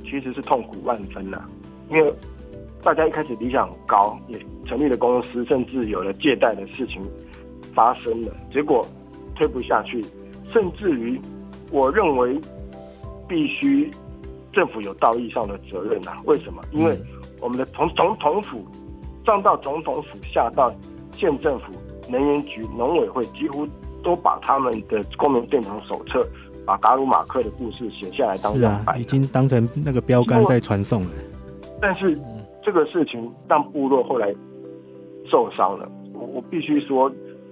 [0.10, 1.43] 其实是痛苦万分呐，
[1.89, 2.13] 因为
[2.82, 7.02] 大家一开始理想高，也成立了公司，甚至有了借贷的事情
[7.74, 8.88] 发生了，结果
[9.36, 10.02] 推不下去，
[10.54, 11.20] 甚至于
[11.71, 12.39] 我认为
[13.27, 13.91] 必须
[14.53, 16.12] 政府有道义上的责任呐。
[16.25, 16.62] 为什么？
[16.71, 16.99] 因为
[17.39, 18.65] 我们的从总统府
[19.25, 20.73] 上到总统府，下到
[21.12, 21.73] 县政府、
[22.10, 23.67] 能源局、农委会，几乎
[24.03, 26.27] 都把他们的公民电厂手册。
[26.65, 31.10] 把达鲁马克的故事写下来当样板，啊，已经当成那个标杆在传送了。
[31.80, 32.19] 但是
[32.62, 34.36] 这个事情让部落后来
[35.32, 35.89] 受伤了。
[36.13, 37.10] 我我必须说，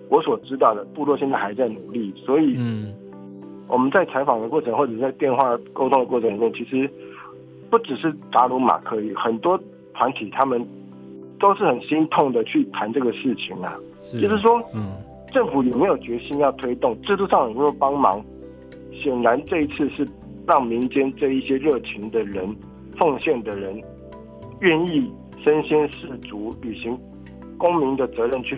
[0.09, 2.13] 我所知道的部落现在还在努力。
[2.25, 2.93] 所以，嗯，
[3.67, 6.89] 我们在采访的过程或者在电话沟通的过程里面，其实
[7.69, 9.59] 不只是达鲁马克，很多
[9.93, 10.63] 团体他们
[11.39, 13.75] 都是很心痛的去谈这个事情啊。
[14.11, 14.91] 是就是说，嗯，
[15.31, 16.99] 政府有没有决心要推动？
[17.01, 18.23] 制度上有没有帮忙？
[18.93, 20.07] 显然，这一次是
[20.45, 22.55] 让民间这一些热情的人、
[22.97, 23.81] 奉献的人，
[24.61, 25.11] 愿意
[25.43, 26.97] 身先士卒，履行
[27.57, 28.57] 公民的责任，去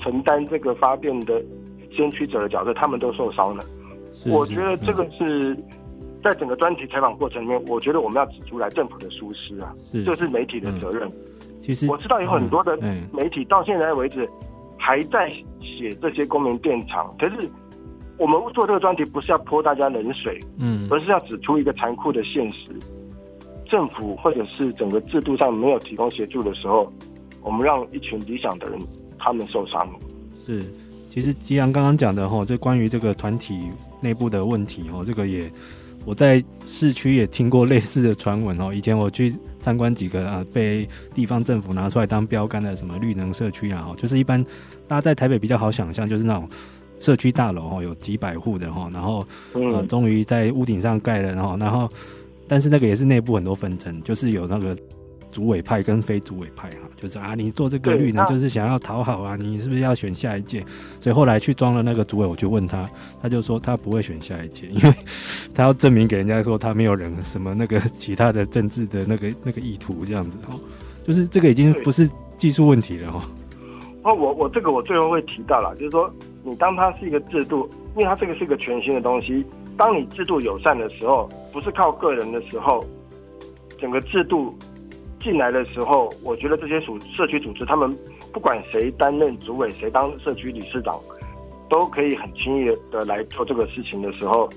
[0.00, 1.42] 承担这个发电的
[1.90, 3.64] 先驱者的角色，他们都受伤了。
[4.26, 5.56] 我觉得这个是
[6.22, 11.08] 在整个专题采访过程里面，我觉得我们要指出来政府的疏失啊，这是，媒体的责任。
[11.08, 12.76] 嗯、其实我知道有很多的
[13.12, 14.28] 媒体到现在为止
[14.78, 17.48] 还在写这些公民电厂，可是。
[18.16, 22.70] 我们做这个专题不是要泼大家冷水，嗯，而是要指出一个残酷的现实：
[23.66, 26.92] 政府或者是整个制度上没有提供协助的时候，
[27.42, 28.78] 我们让一群理想的人
[29.18, 29.94] 他们受伤了。
[30.46, 30.62] 是，
[31.14, 35.48] 其实吉阳刚刚讲的哈，这关于这个团体内部的问题哦，这个也
[36.04, 38.74] 我在市区也听过类似的传闻哦。
[38.74, 44.42] 以前我去参观几个啊，被地方政府拿出来当标杆的什么绿能社区啊，就是一般
[44.88, 46.48] 大家在台北比较好想象，就是那种。
[47.00, 51.90] 社区大楼哈，有几百户的哈，然后呃，终于在屋顶上盖了，然后然后，
[52.48, 54.74] 但是那个也是内部很多纷争，就是有那个
[55.34, 60.64] 主委派跟非主委派哈，就是啊，你做这个绿呢就是想要讨好啊，你是不是要选下一届？
[61.00, 62.88] 所以后来去装了那个主委，我就问他，
[63.20, 64.94] 他就说他不会选下一届，因为
[65.52, 70.60] 他要证明给人家说他没有人什么那个其他的政治的那个那个意图这样子哦，
[71.02, 73.28] 就是这个已经不是技术问题了哈。
[74.04, 76.08] 那，我我这个我最后会提到了，就是说。
[76.46, 77.66] 你当它是一个制度，
[77.96, 79.42] 因为它这个是一个全新的东西。
[79.78, 82.84] 当你制度友善的时候，不是靠个人的时候，
[83.78, 84.54] 整个制度
[85.24, 87.90] 进来的时候，我觉得这些组社区组织，他们
[88.30, 91.00] 不管谁担任主委，谁当社区理事长，
[91.70, 94.48] 都可以很轻易的来做这个事情的时候，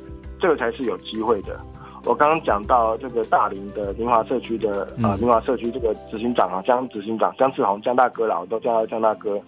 [0.42, 1.58] 这个才是有机会的。
[2.04, 9.42] 我刚刚讲到这个大林的林华社区的啊，明华社区这个执行长啊，江执行长江志宏江大哥啦，我都叫他江大哥。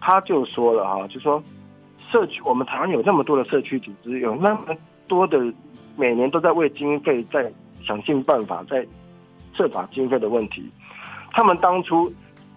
[0.00, 1.42] 他就说了哈，就说
[2.10, 4.74] 社区，我们台湾有这么多的社区组织，有那么
[5.06, 5.38] 多的
[5.96, 7.52] 每年都在为经费在
[7.84, 8.86] 想尽办法，在
[9.54, 10.70] 设法经费的问题。
[11.32, 12.12] 他们当初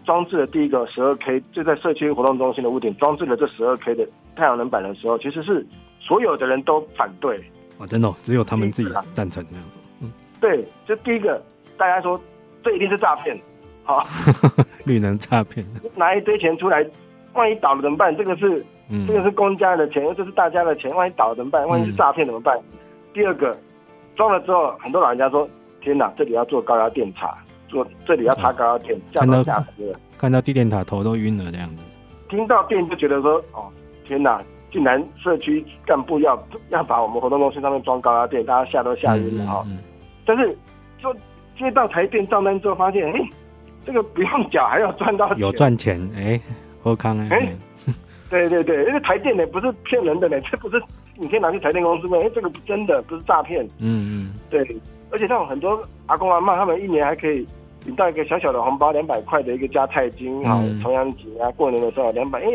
[0.05, 5.65] 装置了第一个十二 K，就在社区活动中心的屋顶装置了这十二 K 的太阳能板的时候，其实是
[5.99, 7.39] 所有的人都反对。
[7.77, 9.65] 哦，真的，只有他们自己赞成这样。
[10.01, 11.41] 嗯，对，就第一个，
[11.77, 12.19] 大家说
[12.63, 13.35] 这一定是诈骗，
[13.83, 14.05] 好，
[14.85, 16.85] 绿能诈骗，拿一堆钱出来。
[17.33, 18.15] 万一倒了怎么办？
[18.15, 20.93] 这个是，嗯、这个是公家的钱，这是大家的钱。
[20.95, 21.67] 万一倒了怎么办？
[21.67, 22.55] 万一是诈骗怎么办？
[22.57, 22.77] 嗯、
[23.11, 23.57] 第二个，
[24.15, 25.49] 装了之后，很多老人家说
[25.83, 31.83] ：“天哪，这里要做高压电塔，做这里要插高压电，吓都吓死了。”看到地电塔头都晕了这样子。
[32.29, 33.69] 听到电就觉得说：“哦，
[34.05, 34.41] 天哪，
[34.71, 39.63] 竟然社区干部要要把我们活动中心上面装高压电，大家吓都吓晕了哈。
[39.67, 39.83] 嗯嗯嗯”
[40.25, 40.57] 但是
[41.01, 41.13] 说
[41.57, 43.19] 接到台电账单之后，发现哎，
[43.85, 46.39] 这个不用缴还要赚到钱，有赚钱哎。
[46.81, 47.55] 何康哎，
[48.29, 50.83] 对对对，因为台电呢不是骗人的呢，这不是
[51.15, 53.65] 你可以拿去台电公司问，哎，这个不真的，不是诈骗。
[53.79, 54.75] 嗯嗯，对。
[55.13, 57.47] 而且像很多阿公阿妈，他们一年还可以
[57.85, 62.47] 领到一个小小的红包，两百块的一个加泰金，哈、嗯，重阳节啊，过年的时候两百，哎，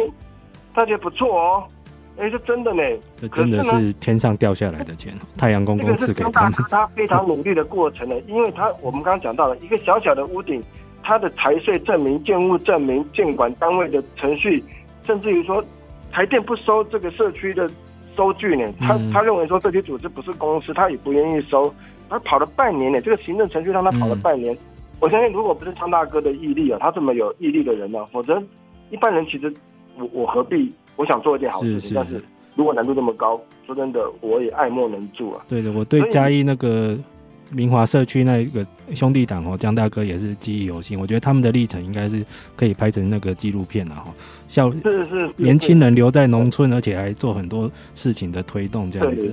[0.75, 1.64] 大家不错哦。
[2.21, 2.83] 哎，是真的呢，
[3.16, 6.53] 这真的是天上掉下来的钱，太阳公公赐给他们。
[6.68, 10.61] 他非常努力的过程呢， 因为他我们刚刚讲到了一个小小的屋顶，
[11.01, 14.61] 他的财税证明、建物证明、建管单位的程序，
[15.05, 15.64] 甚至于说
[16.11, 17.71] 台电不收这个社区的
[18.16, 21.73] 收据呢，他他认为说这些组织不是公司，他也不愿意收，
[22.09, 24.57] 他跑了半年呢，这个行政程序让他跑了半年。
[25.01, 28.42] 我相信如果不是昌大哥的毅力啊，他这么有毅力的人呢，否则
[28.90, 29.53] 一般人其实
[29.97, 30.73] 我我何必？
[30.97, 32.25] 我想做一件好事情，是是是，但是
[32.57, 35.44] 如果难度这么高，说真的，我也爱莫能助啊。
[35.47, 36.99] 对的，我对嘉义那个
[37.53, 38.66] 明华社区那个
[38.97, 40.99] 兄弟党哦，江大哥也是记忆犹新。
[40.99, 42.25] 我觉得他们的历程应该是
[42.57, 44.12] 可以拍成那个纪录片了哈。
[44.49, 49.33] 像是是年轻人留在农村，而且还做很多事情的推动这样子。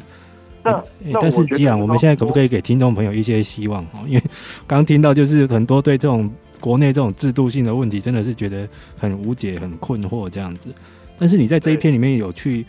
[1.22, 4.04] 但是吉阳我们现在可不可以给听众朋友一些希望哦？
[4.08, 4.24] 因为
[4.66, 10.74] 刚听到就是很多对这种国内这种制度性的问题，真的是觉得很无解、很困惑这样子。
[11.18, 12.66] 但是你在这一篇里面有去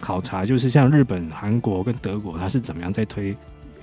[0.00, 3.30] 考察，就是像日本、韩国跟德国，它是怎么样在推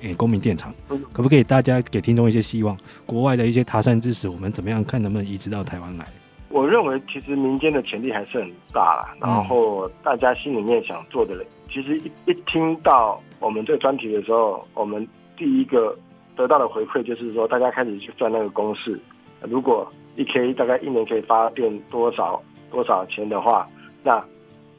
[0.01, 0.73] 诶、欸、公民电厂？
[1.13, 2.77] 可不可以大家给听众一些希望？
[3.05, 6.05] 国外的一些他山之石，我们怎么样看能不能移植到台湾来？
[6.53, 9.15] 我认为其实民间的潜力还是很大啦。
[9.19, 15.97] 然后大家心里面想做的，其实一一听到我们这个专题的时候，我们第一个
[16.35, 18.99] 得到的回馈就是说，大家开始去算那个公式。
[19.41, 22.39] 如果一 K 大概一年可以发电多少
[22.69, 23.67] 多少钱的话。
[24.05, 24.21] 那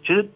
[0.02, 0.28] 其实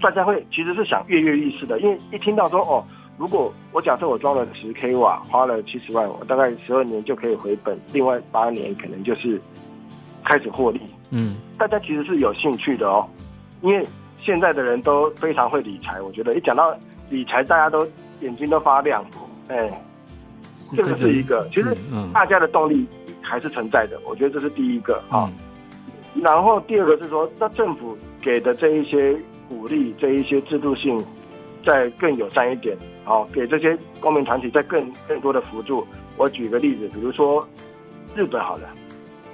[0.00, 2.84] 大家会其实是想跃跃欲试的，因为一听到说哦，
[3.18, 9.40] 如果我假设我装了十 k 瓦，花了七十万，我大概十二年就可以回本，另外八年可能就是
[10.24, 10.80] 开始获利。
[11.10, 13.06] 嗯，大家其实是有兴趣的哦，
[13.62, 13.86] 因为
[14.20, 16.74] 现在的人都非常会理财，我觉得一讲到
[17.08, 17.86] 理财，大家都
[18.20, 19.04] 眼睛都发亮。
[19.48, 19.70] 哎，
[20.76, 21.76] 这个是一个，其实
[22.12, 22.86] 大家的动力
[23.20, 25.30] 还是存在的，我觉得这是第一个啊。
[25.30, 25.32] 嗯
[26.20, 29.16] 然后第二个是说，那政府给的这一些
[29.48, 31.00] 鼓励，这一些制度性，
[31.64, 35.86] 再更友善一点，好，给这些公民团体再更更多的辅助。
[36.16, 37.48] 我举个例子，比如说
[38.16, 38.68] 日本好了，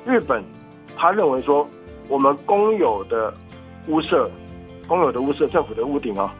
[0.05, 0.45] 日本
[0.97, 1.69] 他认为说，
[2.09, 3.33] 我们公有的
[3.89, 4.31] 屋舍，
[4.89, 6.35] 公有的屋舍，政府的屋顶啊，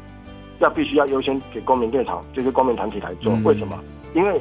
[0.59, 3.33] 要必须要优先给公民电厂这些公民团体来做。
[3.45, 3.79] 为什么？
[4.15, 4.41] 因为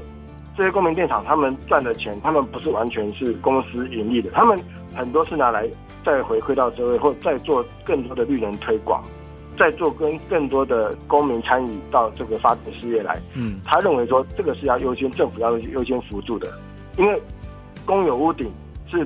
[0.56, 4.58] 这些公民电厂他们赚的钱，他们不是完全是公司盈利的，他们
[4.96, 5.70] 很多是拿来。
[6.06, 9.04] 再回馈到社会，或再做更多的绿能推广，
[9.58, 13.20] 再做跟更多的公民参与到这个发展事业来。
[13.34, 16.48] 嗯，他认为说这个是要优先，政府要优先辅助的，
[16.96, 17.20] 因为
[17.88, 18.52] 公有屋顶
[18.88, 19.04] 是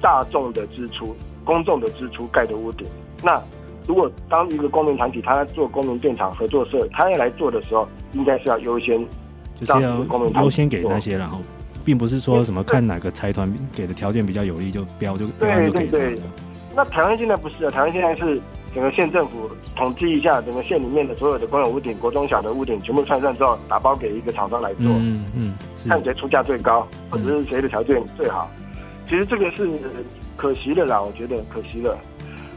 [0.00, 2.86] 大众的支出、公众的支出盖的屋顶。
[3.22, 3.40] 那
[3.86, 8.98] 如果当一个公民团体他在做公民电厂合作社，他要来做的时候，应该是要优先，
[9.58, 10.04] 就是要
[10.42, 11.38] 优先给那些，然后。
[11.82, 15.90] 并不是说什么看哪个财团给的条件比较有利就标就标就给他。
[15.90, 16.22] 对对对。
[16.76, 18.38] 那台湾现在不是啊，台湾现在是
[18.74, 25.54] 整个县政府统计一下，整个县里面的所有的公有屋顶、国中小的屋顶全部串算之后，打包给一个厂商来做，嗯嗯，
[25.88, 28.48] 看谁出价最高，或者是谁的条件最好。
[29.10, 29.68] 其实这个是
[30.36, 31.98] 可惜的啦，我觉得可惜了。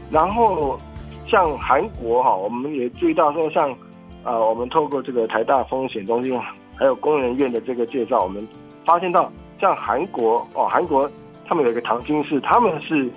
[0.08, 0.78] 然后
[1.26, 3.74] 像韩国哈，我们也注意到说，像
[4.22, 6.38] 呃，我们透过这个台大风险中心
[6.78, 8.46] 还有工人院的这个介绍，我们。
[8.86, 11.10] 发现到像韩国哦，韩国
[11.46, 13.10] 他们有一个唐津市，他们是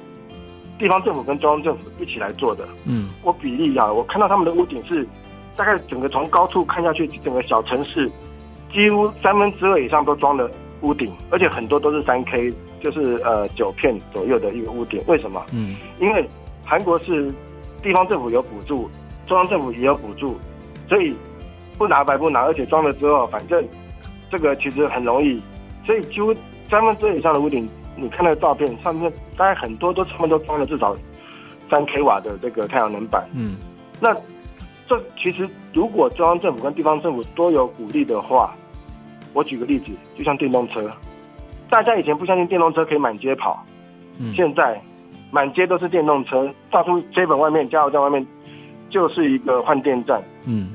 [0.79, 2.67] 地方政府跟中央政府一起来做的。
[2.85, 5.05] 嗯，我比例啊，我看到他们的屋顶是
[5.55, 8.09] 大概整个从高处看下去，整个小城市
[8.71, 10.49] 几乎三分之二以上都装了
[10.81, 15.01] 屋顶，而且很多都是三 K，就是呃九片左右的一个屋顶。
[15.07, 15.43] 为什么？
[15.53, 16.27] 嗯，因为
[16.65, 17.31] 韩国是
[17.81, 18.89] 地方政府有补助，
[19.25, 20.37] 中央政府也有补助，
[20.87, 21.15] 所以
[21.77, 23.65] 不拿白不拿，而且装了之后，反正
[24.29, 25.41] 这个其实很容易。
[25.85, 26.33] 所以几乎
[26.69, 30.95] 三分之二以上的屋顶，你看那个照片上面，大概很多都差不多装了至少
[31.69, 33.25] 三 k 瓦的这个太阳能板。
[33.33, 33.55] 嗯，
[34.01, 34.13] 那
[34.87, 38.53] 这其实如果中央政府跟地方政府都有鼓励的话，
[39.33, 40.89] 我举个例子，就像电动车，
[41.69, 43.63] 大家以前不相信电动车可以满街跑，
[44.19, 44.81] 嗯，现在
[45.31, 48.25] 满街都是电动车，到处 seven 外面加油站外面
[48.89, 50.21] 就是一个换电站。
[50.45, 50.69] 嗯，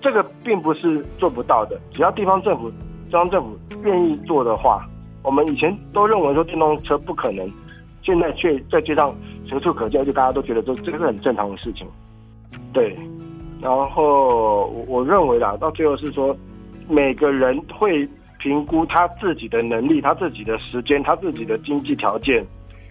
[0.00, 2.70] 这个并不是做不到的，只要地方政府。
[3.10, 4.86] 中央政府愿意做的话，
[5.22, 7.50] 我们以前都认为说电动车不可能，
[8.02, 9.14] 现在却在街上
[9.46, 11.86] 随处可见，就大家都觉得这这个是很正常的事情。
[12.70, 12.94] 对，
[13.62, 16.36] 然后我认为啦，到最后是说
[16.88, 18.08] 每个人会
[18.38, 22.44] 评估他自己的能力、他自己的时间、他自己的经济条件，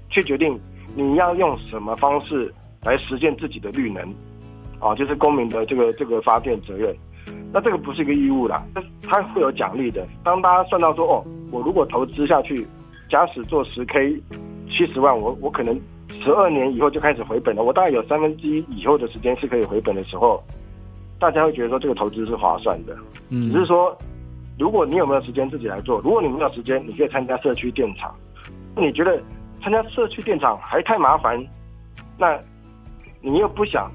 [0.10, 0.60] 去决定
[0.96, 4.04] 你要用什么方式来实现自己的绿能。
[4.80, 6.96] 啊，就是公民的这个这个发电责任。
[7.52, 10.08] 那这个不是一个义务啦，那它会有奖励的。
[10.24, 12.64] 当大家算到说，哦，我如果投资下去，
[13.10, 14.22] 假使做十 K，
[14.70, 15.76] 七十万，我我可能
[16.24, 17.64] 十二年以后就开始回本了。
[17.64, 20.44] 我大概有三分之一以后的时间是可以回本的时候，
[21.20, 22.96] 大家会觉得说这个投资是划算的。
[23.30, 23.98] 嗯，只是说，
[24.58, 28.14] 如果你有没有时间自己来做，如果你没有时间，你可以参加社区电厂。
[28.76, 29.20] 你觉得
[29.62, 31.44] 参加社区电厂还太麻烦，
[32.18, 32.40] 那
[33.22, 33.92] 你又不想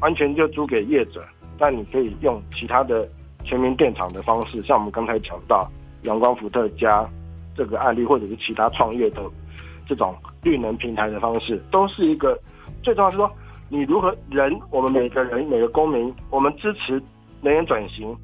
[0.00, 1.24] 完全就租给业者。
[1.58, 3.08] 那你可以用其他的
[3.44, 5.70] 全民电厂的方式，像我们刚才讲到
[6.02, 7.08] 阳光伏特加
[7.54, 9.22] 这个案例，或者是其他创业的
[9.86, 10.12] 这种
[10.42, 12.36] 绿能平台的方式，都是一个
[12.82, 13.30] 最重要是说，
[13.72, 17.02] 你如何人，我们每个人每个公民，我们支持
[17.40, 18.14] 能源转型，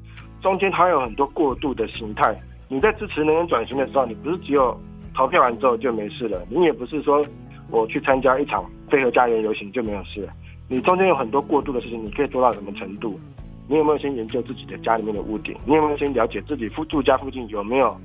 [0.43, 2.39] 中间它有很多过渡的形态。
[2.67, 4.79] 你在支持能源转型的时候，你不是只有
[5.11, 7.25] 投票完之后就没事了，你也不是说
[7.71, 10.31] 我去参加一场非核家园游行就没有事了。
[10.67, 13.19] 你中间有很多过渡的事情，你可以做到什么程度？
[13.67, 15.57] 你有没有先研究自己的家里面的屋顶？
[15.65, 17.97] 你有没有先了解自己附住家附近有没有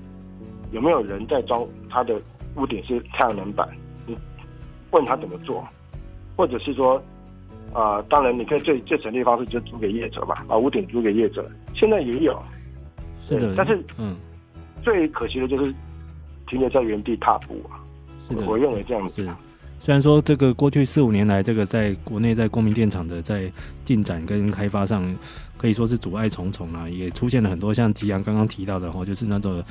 [0.72, 2.18] 有没有人在装他的
[2.56, 3.68] 屋顶是太阳能板？
[4.06, 4.16] 你
[4.92, 5.62] 问他怎么做，
[6.36, 7.02] 或者是说，
[7.74, 11.46] 啊、呃，当然你可以最最省力的方式就租给业者嘛，把屋顶租给业者。
[11.74, 12.42] 现在也有，
[13.20, 14.16] 是的，但是嗯，
[14.82, 15.74] 最可惜的就是
[16.46, 17.76] 停留在原地踏步啊。
[18.46, 19.28] 我认为这样子。
[19.84, 23.52] 虽然说这个过去四五年来，这个在国内在公民电厂的在
[23.84, 25.04] 进展跟开发上，
[25.58, 29.62] 可以说是阻碍重重啊，也出现了很多像吉阳刚刚提到的哈，就是那种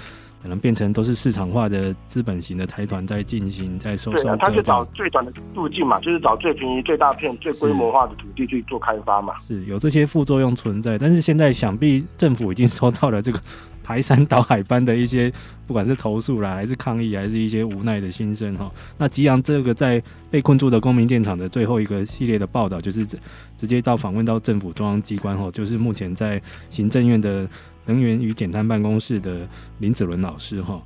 [0.44, 4.22] 可能变成都是市场化的资本型的财团在进行在收收。
[4.22, 9.34] 对，他就找最短的路径嘛，就是找最便宜、最大片、最规模化的土地去做开发嘛。
[9.40, 13.42] 是有这些副作用存在，但是现在想必政府已经收到了这个。
[13.84, 15.32] 排山倒海般的一些，
[15.68, 18.72] 不管是投诉啦，还是抗议，还是一些无奈的心声哈。
[18.98, 27.48] 那吉阳这个在被困住的公民电厂的最后一个系列的报道，就是直接到访问到政府中央机关哈，就是目前在行政院的
[27.86, 29.48] 能源与减碳办公室的
[29.80, 30.82] 林子伦老师哈。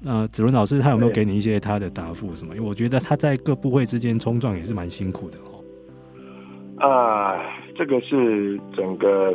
[0.00, 2.54] 那子伦老师他有没有给你一些他的答复什么？
[2.54, 6.88] 因为我觉得他在各部会之间冲撞也是蛮辛苦的哈。
[6.88, 7.40] 啊，
[7.76, 9.34] 这个是整个。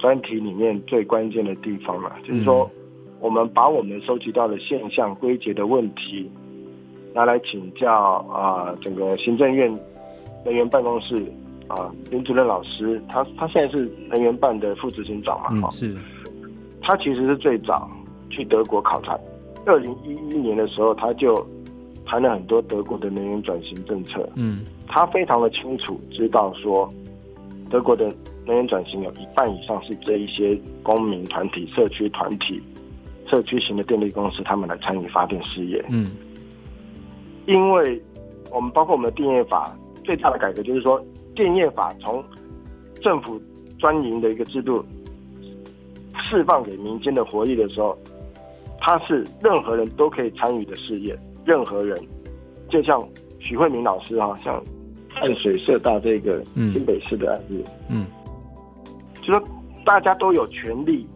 [0.00, 2.68] 专题里面最关键的地方嘛，就是说，
[3.20, 6.30] 我们把我们收集到的现象归结的问题，
[7.14, 7.92] 拿来请教
[8.32, 9.70] 啊，整个行政院
[10.44, 11.22] 能源办公室
[11.68, 15.94] 啊，林主任老师，他他现在是能源办的副执行长嘛，嗯，是，
[16.80, 17.86] 他其实是最早
[18.30, 19.18] 去德国考察，
[19.66, 21.46] 二零一一年的时候他就
[22.06, 26.90] 谈了很多德国的能源转型政策，嗯，他非常的清楚知道说
[27.68, 28.10] 德国的。
[28.46, 32.60] 能源转型有一半以上是这一些公民团体、社区团体、
[33.26, 35.84] 社区型的电力公司，他们来参与发电事业。
[35.88, 36.10] 嗯，
[37.46, 38.00] 因为
[38.50, 41.00] 我们包括我们的电业法最大的改革，就是说
[41.34, 42.24] 电业法从
[43.00, 43.40] 政府
[43.78, 44.84] 专营的一个制度
[46.18, 47.96] 释放给民间的活力的时候，
[48.80, 51.16] 它是任何人都可以参与的事业。
[51.44, 51.98] 任何人，
[52.68, 53.06] 就像
[53.38, 54.62] 许慧明老师啊，像
[55.14, 58.06] 淡水社大这个新北市的案例，嗯。
[59.30, 59.42] 说
[59.84, 61.06] 大家都有权利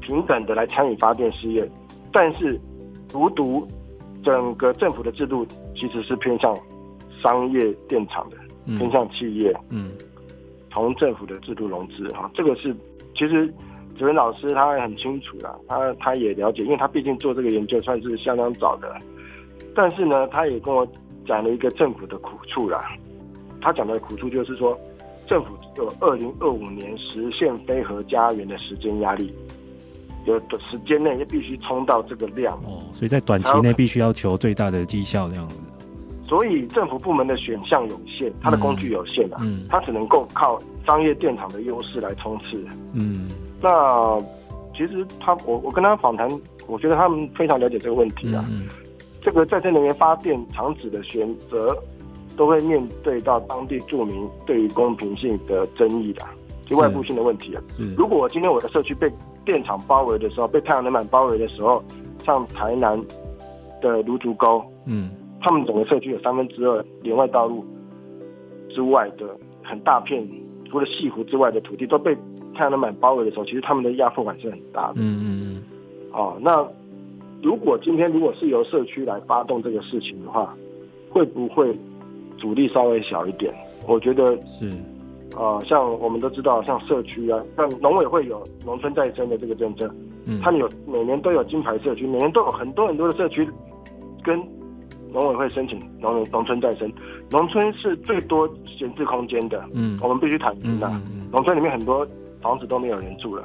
[0.00, 1.68] 平等的来参与发电事业，
[2.12, 2.60] 但是
[3.08, 3.66] 独独
[4.22, 6.54] 整个政府的制度其实是偏向
[7.22, 8.36] 商业电厂的，
[8.66, 9.92] 嗯、偏向企业，嗯，
[10.70, 12.74] 从政府的制度融资哈，这个是
[13.14, 13.46] 其实
[13.98, 18.94] 子文老师他也很清楚啦，他他也了解，因为他毕竟做这个研究算是相当早的，
[19.74, 20.86] 但是呢，他也跟我
[21.26, 22.84] 讲了一个政府的苦处啦，
[23.60, 24.78] 他讲的苦处就是说。
[25.26, 29.32] 政府有二零二五年实现非核家园的时间压力，
[30.26, 35.56] 有的时间内也必须冲到这个量哦，所以在短期内必须要求最大的绩效这样子。
[36.26, 42.64] 所以政府部门的选项有限，它的工具有限啊，嗯，它只能够靠商业电厂的优势来冲刺。
[42.94, 43.28] 嗯，
[43.60, 44.18] 那
[44.74, 46.28] 其实他我我跟他访谈，
[46.66, 48.44] 我觉得他们非常了解这个问题啊。
[48.48, 48.66] 嗯，
[49.22, 51.76] 这个再生能源发电厂址的选择。
[52.36, 56.22] 都会面对到当地住民对于公平性的争议的，
[56.66, 57.62] 就外部性的问题啊。
[57.96, 59.10] 如果我今天我的社区被
[59.44, 61.82] 电厂包围的时候，被太阳能板包围的时候，
[62.18, 63.00] 像台南
[63.80, 65.10] 的芦竹沟，嗯，
[65.40, 67.64] 他们整个社区有三分之二连外道路
[68.70, 70.26] 之外的很大片，
[70.70, 72.16] 除了西湖之外的土地都被
[72.54, 74.94] 太阳能板包围的时候，其实他们的压迫感是很大的。
[74.96, 75.62] 嗯嗯嗯。
[76.12, 76.66] 哦，那
[77.42, 80.56] 如果今天如果是由社区来发动这个事情的话，
[81.10, 81.76] 会不会？
[82.38, 83.52] 阻力稍微小一点，
[83.86, 84.68] 我觉得是，
[85.36, 89.92] 啊、呃，像我们都知道，像社区啊，像农委会有农村再生的这个政策，
[90.26, 93.48] 嗯，他们有每年都有金牌社区，每年都有很多很多的社区
[94.22, 94.38] 跟
[95.12, 96.90] 农委会申请农农村再生，
[97.30, 100.90] 农村是最多闲置空间的，嗯，我们必须坦诚的，
[101.30, 102.06] 农村里面很多
[102.42, 103.44] 房子都没有人住了，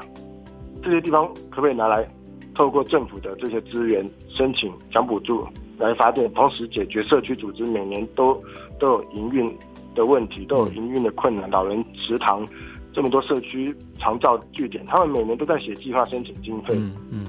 [0.82, 2.08] 这些地方可不可以拿来
[2.56, 5.46] 透过政府的这些资源申请奖补助
[5.80, 8.39] 来发电，同时解决社区组织每年都
[8.80, 9.57] 都有营运
[9.95, 12.45] 的问题，都有营运的困难，老人食堂
[12.93, 16.93] 这么多社区常照据点，他们每年都在写计划申请经费，嗯。
[17.11, 17.25] 嗯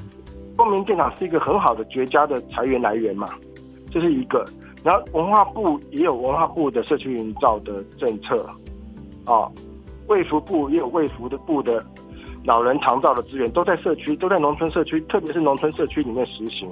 [0.56, 3.28] 公民电厂是一个很好的绝佳的财源来源嘛，
[3.90, 4.44] 这是一个。
[4.84, 8.44] 然后文化部也有文化部的社区营造的政策，
[9.24, 9.48] 啊，
[10.08, 11.82] 卫福部也有卫福的部的
[12.44, 16.68] 老人长照的资源，都在社区，都在农村社区，特别是农村社区里面实行。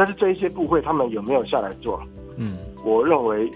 [0.00, 2.02] 但是这一些部会他们有没有下来做？
[2.38, 3.50] 嗯，我认为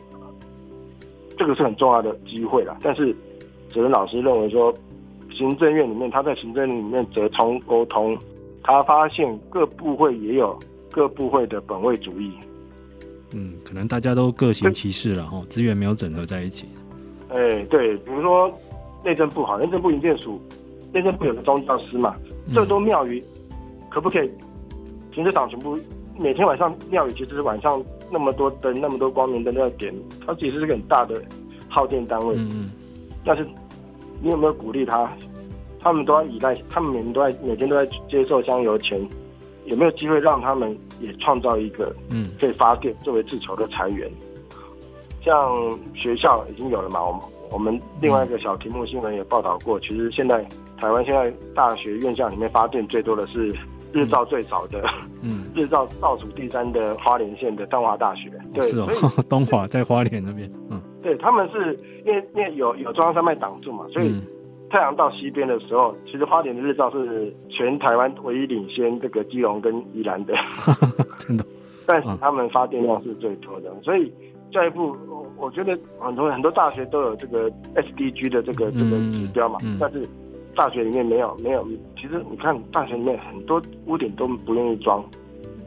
[1.39, 2.77] 这个是很重要的机会了。
[2.83, 3.17] 但是
[3.73, 4.71] 哲仁老师认为说，
[5.33, 8.15] 行政院里面他在行政里面折冲沟通。
[8.63, 10.59] 他发现各部会也有
[10.91, 12.31] 各部会的本位主义，
[13.33, 16.69] 嗯，可能大家都各行其事了哈，资源没有整合在一起。
[17.31, 18.53] 哎、欸，对，比如说
[19.03, 20.39] 内政部好，内政部营建署，
[20.93, 22.15] 内政部有个宗教司嘛，
[22.55, 23.23] 这座庙宇
[23.91, 24.31] 可不可以
[25.11, 25.79] 停车场全部
[26.19, 29.93] 每天晚上庙宇其实是晚上那么多灯，那么多光明灯都要点，
[30.27, 31.21] 它其实是个很大的
[31.69, 32.71] 耗电单位，嗯，
[33.25, 33.47] 但是
[34.21, 35.11] 你有没有鼓励他？
[35.81, 38.99] 他们都要依赖，他们每天都在每天都在接受香油钱，
[39.67, 44.11] 有没有机会让他们也创造一个嗯，可以发电作为自筹的财源？
[45.23, 50.47] 像学校已经有了嘛，我们我们另外一个小题目新闻也报道过，其实现在
[50.79, 53.55] 台湾现在大学院校里面发电最多的是
[53.95, 54.85] 日照最少的，
[55.23, 58.89] 嗯， 日照倒数第三的花莲县的东华大学，对，是哦，
[59.31, 61.75] 东华在花莲那边，嗯，对，他们是
[62.05, 64.21] 因为因为有有中央山脉挡住嘛，所以。
[64.71, 70.35] 太阳到西边的时候，其实花莲的日照是全台湾唯一领先这个基隆跟宜兰的，
[71.17, 71.45] 真的。
[71.87, 74.13] 但是他们发电量是最多的，所以
[74.51, 74.97] 教育部，
[75.39, 80.09] 我觉得很多很多大学都有这个 SDG 的这个这个指标嘛，但是
[80.55, 81.67] 大学里面没有没有。
[81.97, 85.05] 其实你看大学里面很多屋顶都不愿意装。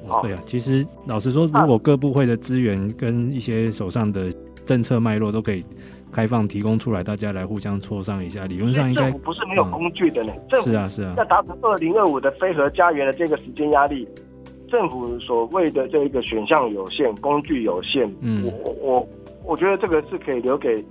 [0.08, 4.32] 哦，对啊，其实老实说，如果各部会的资源跟一些手上的
[4.66, 5.64] 政策脉络都可以。
[6.10, 8.46] 开放提供出来，大家来互相磋商一下。
[8.46, 10.32] 理论上应该政府不是没有工具的呢。
[10.34, 14.08] 嗯、政府是啊是啊，要达成二零二五的非核家园的这个时间压力，
[14.70, 18.10] 政府所谓的这个选项有限，工具有限。
[18.22, 19.08] 嗯，我我
[19.44, 20.84] 我觉得这个是可以留给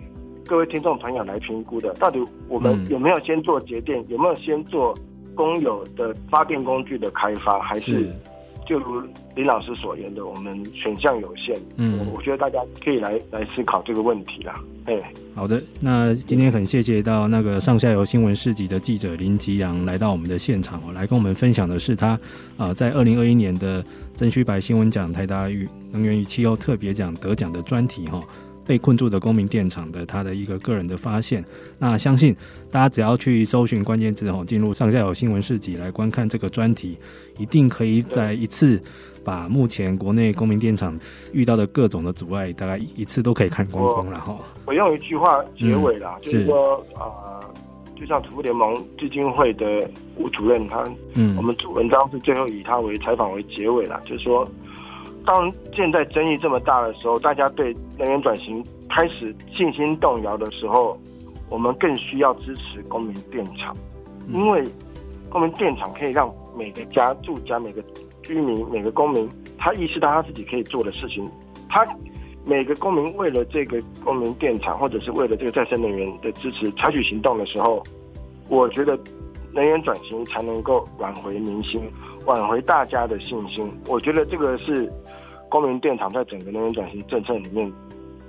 [0.47, 1.93] 各位听众朋友来评估的。
[1.95, 2.19] 到底
[2.49, 4.97] 我们有没有先做节电，嗯、有没有先做
[5.35, 8.09] 公有的发电工具的开发，还是？
[8.69, 9.01] 就如
[9.37, 14.61] 林老师所言的，我们选项有限，嗯，我觉得大家可以来来思考这个问题啦。
[14.87, 15.01] 哎，
[15.37, 22.19] 好的，那今天很谢谢到那个上下游新闻市集的记者林吉阳来到我们的现场哦，来跟我们分享的是他
[22.57, 23.85] 啊在二零二一年的
[24.17, 28.21] 曾虚白新闻奖台达与能源与气候特别奖得奖的专题哈。
[28.67, 31.45] 被困住的公民电厂的他的一个个人的发现，
[31.79, 32.35] 那相信
[32.71, 36.99] 大家只要去搜寻关键字吼，进入上下游新闻市集来观看这个专题，
[37.39, 38.83] 一定可以在一次
[39.25, 40.99] 把目前国内公民电厂
[41.33, 44.37] 遇到的各种的阻碍，大概一次都可以看光光了哈。
[44.67, 47.55] 我，用一句话结尾啦，嗯、就是说啊、呃，
[47.95, 54.49] 就像土妇联盟基金会的吴主任他，嗯，我们主文章是最后以他为采访为结尾啦，就是说。
[55.27, 60.97] 当现在争议这么大的时候，大家对能源转型开始信心动摇的时候，
[61.51, 63.77] 我们更需要支持公民电厂，
[64.29, 64.65] 因为
[65.29, 67.83] 公民电厂可以让每个家住家、每个
[68.23, 71.29] 居民、每个公民，他意识到他自己可以做的事情。
[71.69, 71.85] 他
[72.45, 77.83] 每个公民为了这个公民电厂，或者是为了这个再生能源的支持，采取行动的时候，
[78.49, 78.97] 我觉得
[79.53, 81.83] 能源转型才能够挽回民心，
[82.27, 83.69] 挽回大家的信心。
[83.89, 84.89] 我觉得这个是。
[85.49, 87.73] 公民电厂在整个能源转型政策里面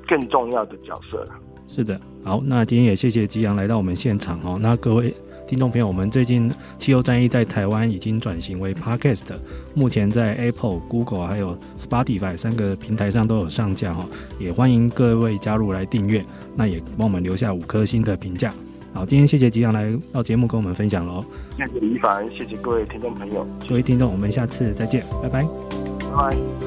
[0.08, 1.36] 更重要的角色了。
[1.68, 4.58] 是的，好，那今天也谢谢吉阳来到我们现场哦。
[4.62, 5.14] 那各位
[5.48, 9.26] 听众朋友，我们最近汽油战役在台湾已经转型为 Podcast，
[9.74, 14.06] 目前在 Apple、Google 还有 Spotify 三个平台上都有上架哈，
[14.40, 18.54] 也欢迎各位加入来订阅，那也帮我们留下五颗星的评价。
[18.94, 21.24] 好，今天谢谢吉阳来到节目跟我们分享喽。
[21.58, 26.67] 谢谢李一凡，谢谢各位听众朋友，各位听众，我们下次再见，拜拜，拜拜。